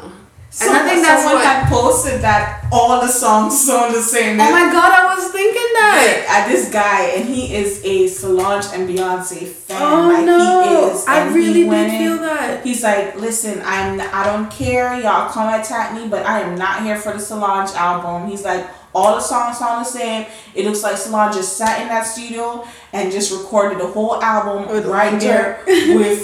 [0.57, 4.01] So, and I think that's someone what- had posted that all the songs sound the
[4.01, 4.39] same.
[4.41, 6.25] Oh my god, I was thinking that.
[6.27, 9.81] at uh, this guy, and he is a Solange and Beyonce fan.
[9.81, 11.05] Oh like no, he is.
[11.07, 12.65] I really did in- feel that.
[12.65, 16.81] He's like, listen, I'm I don't care, y'all come attack me, but I am not
[16.83, 18.27] here for the Solange album.
[18.29, 18.65] He's like,
[18.97, 20.25] all the songs sound the same.
[20.55, 24.67] It looks like Solange just sat in that studio and just recorded the whole album
[24.73, 26.19] With right one there with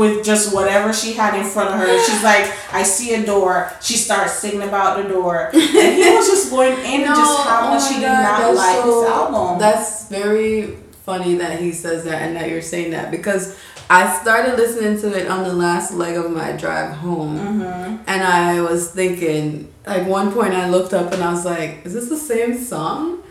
[0.00, 2.04] with just whatever she had in front of her.
[2.06, 3.72] She's like, I see a door.
[3.80, 7.74] She starts singing about the door, and he was just going into just how oh
[7.74, 9.58] much my he did not that's like so- this album.
[9.58, 13.58] That's very funny that he says that and that you're saying that because
[13.90, 17.38] I started listening to it on the last leg of my drive home.
[17.38, 18.02] mm-hmm.
[18.06, 21.94] And I was thinking, like one point I looked up and I was like, is
[21.94, 23.22] this the same song?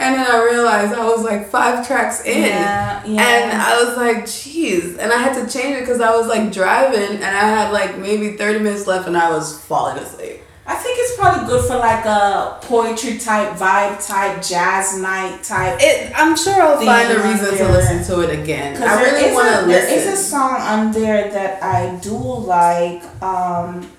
[0.00, 2.42] And then I realized I was like five tracks in.
[2.46, 3.20] Yeah, yeah.
[3.20, 4.98] And I was like, jeez.
[4.98, 7.98] And I had to change it because I was like driving and I had like
[7.98, 10.40] maybe 30 minutes left and I was falling asleep.
[10.72, 15.78] I think it's probably good for like a poetry type, vibe type, jazz night type.
[15.80, 18.80] It, I'm sure I'll find a reason to listen to it again.
[18.82, 23.02] I really want to a- There is a song on there that I do like.
[23.20, 23.90] Um,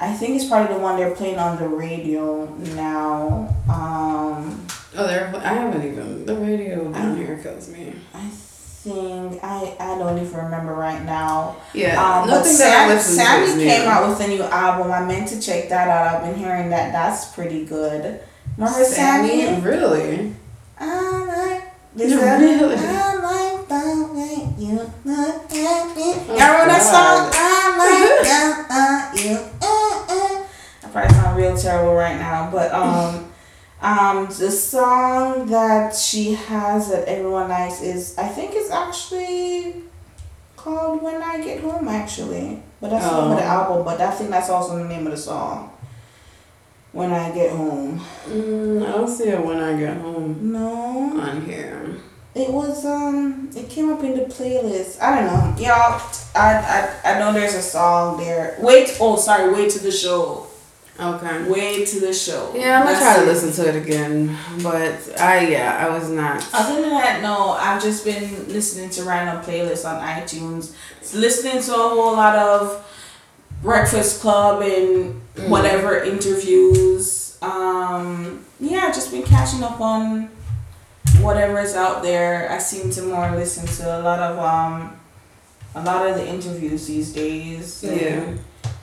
[0.00, 3.54] I think it's probably the one they're playing on the radio now.
[3.70, 4.66] Um,
[4.96, 5.32] Oh, there.
[5.36, 6.26] I haven't even.
[6.26, 7.94] The radio down here kills me.
[8.12, 8.28] I
[8.82, 11.56] think I I don't even remember right now.
[11.74, 13.64] Yeah, Um, but nothing that I Sam, Sammie is new.
[13.66, 14.92] came out with a new album.
[14.92, 16.14] I meant to check that out.
[16.16, 16.92] I've been hearing that.
[16.92, 18.20] That's pretty good.
[18.56, 19.60] Remember Sammie?
[19.62, 20.34] really?
[20.78, 21.64] I like
[21.96, 22.12] No, this.
[22.14, 22.76] really?
[22.76, 24.74] I like the way you
[25.04, 26.14] look at me.
[26.14, 27.30] Oh, Y'all remember that song?
[27.34, 29.38] I like the, uh, you.
[29.60, 30.44] Uh, uh.
[30.84, 33.30] I probably sound real terrible right now, but um,
[33.80, 39.82] um, the song that she has that everyone likes is I think it's actually
[40.56, 43.46] called "When I Get Home." Actually, but that's the name of the Oh.
[43.46, 43.84] album.
[43.84, 45.70] But I think that's also the name of the song.
[46.90, 48.00] When I get home.
[48.28, 51.20] Mm, I don't see it when I get home No.
[51.20, 51.96] on here.
[52.34, 55.00] It was um it came up in the playlist.
[55.00, 55.62] I don't know.
[55.64, 56.00] Y'all
[56.34, 58.56] I I, I know there's a song there.
[58.60, 60.47] Wait oh sorry, way to the show.
[61.00, 61.48] Okay.
[61.48, 62.52] Way to the show.
[62.56, 63.32] Yeah, I'm gonna That's try to it.
[63.32, 66.44] listen to it again, but I yeah I was not.
[66.52, 70.72] Other than that, no, I've just been listening to random playlists on iTunes.
[71.14, 72.84] Listening to a whole lot of
[73.62, 75.48] Breakfast Club and Mm.
[75.50, 77.38] whatever interviews.
[77.42, 80.30] Um yeah, just been catching up on
[81.20, 82.50] whatever is out there.
[82.50, 84.98] I seem to more listen to a lot of um
[85.76, 87.84] a lot of the interviews these days.
[87.84, 88.24] and Yeah.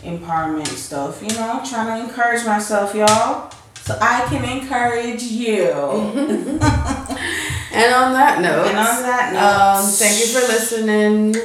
[0.03, 3.51] Empowerment stuff, you know, trying to encourage myself, y'all.
[3.83, 5.71] So I can encourage you.
[7.75, 11.35] And on that note, And on that note, um, thank you for listening.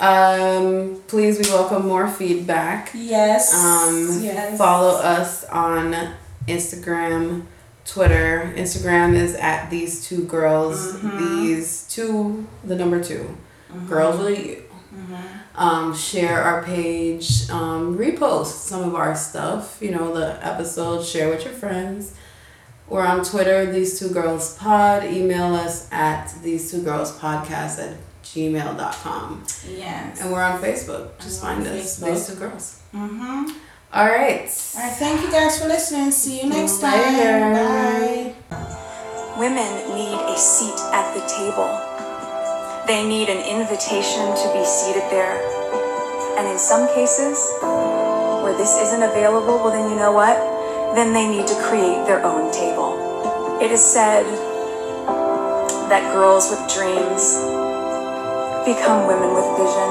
[0.00, 2.90] Um, please, we welcome more feedback.
[2.94, 3.52] Yes.
[3.54, 4.56] Um, yes.
[4.56, 6.14] Follow us on
[6.46, 7.42] Instagram,
[7.84, 8.50] Twitter.
[8.56, 10.94] Instagram is at these two girls.
[10.94, 11.18] Mhm.
[11.42, 13.36] These two, the number 2
[13.70, 13.88] Mhm.
[13.90, 14.62] girls with
[14.98, 15.16] a U.
[15.16, 15.60] Mhm.
[15.60, 17.48] Um, share our page.
[17.50, 19.78] Um, repost some of our stuff.
[19.80, 21.08] You know the episodes.
[21.08, 22.12] Share with your friends.
[22.88, 23.70] We're on Twitter.
[23.70, 25.04] These two girls pod.
[25.04, 29.44] Email us at these two girls podcast at gmail.com.
[29.76, 30.20] Yes.
[30.20, 31.18] and we're on Facebook.
[31.20, 31.98] Just find us.
[32.00, 32.14] Facebook.
[32.14, 32.80] These two girls.
[32.94, 33.50] Mm-hmm.
[33.92, 34.48] All right.
[34.76, 34.92] All right.
[34.98, 36.10] Thank you guys for listening.
[36.12, 37.14] See you next time.
[37.14, 38.34] Later.
[38.50, 38.58] Bye.
[39.38, 41.87] Women need a seat at the table.
[42.88, 45.36] They need an invitation to be seated there.
[46.38, 50.38] And in some cases, where this isn't available, well, then you know what?
[50.94, 52.96] Then they need to create their own table.
[53.60, 54.24] It is said
[55.90, 57.36] that girls with dreams
[58.64, 59.90] become women with vision.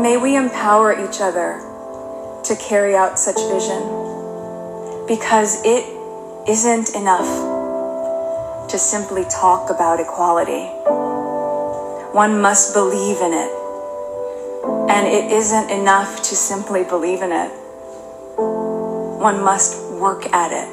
[0.00, 1.58] May we empower each other
[2.44, 3.82] to carry out such vision
[5.08, 5.82] because it
[6.48, 7.49] isn't enough
[8.70, 10.66] to simply talk about equality.
[12.14, 13.50] One must believe in it.
[14.88, 17.50] And it isn't enough to simply believe in it.
[18.38, 20.68] One must work at it.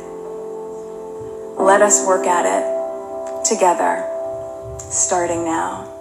[1.59, 4.05] Let us work at it together,
[4.91, 5.96] starting now.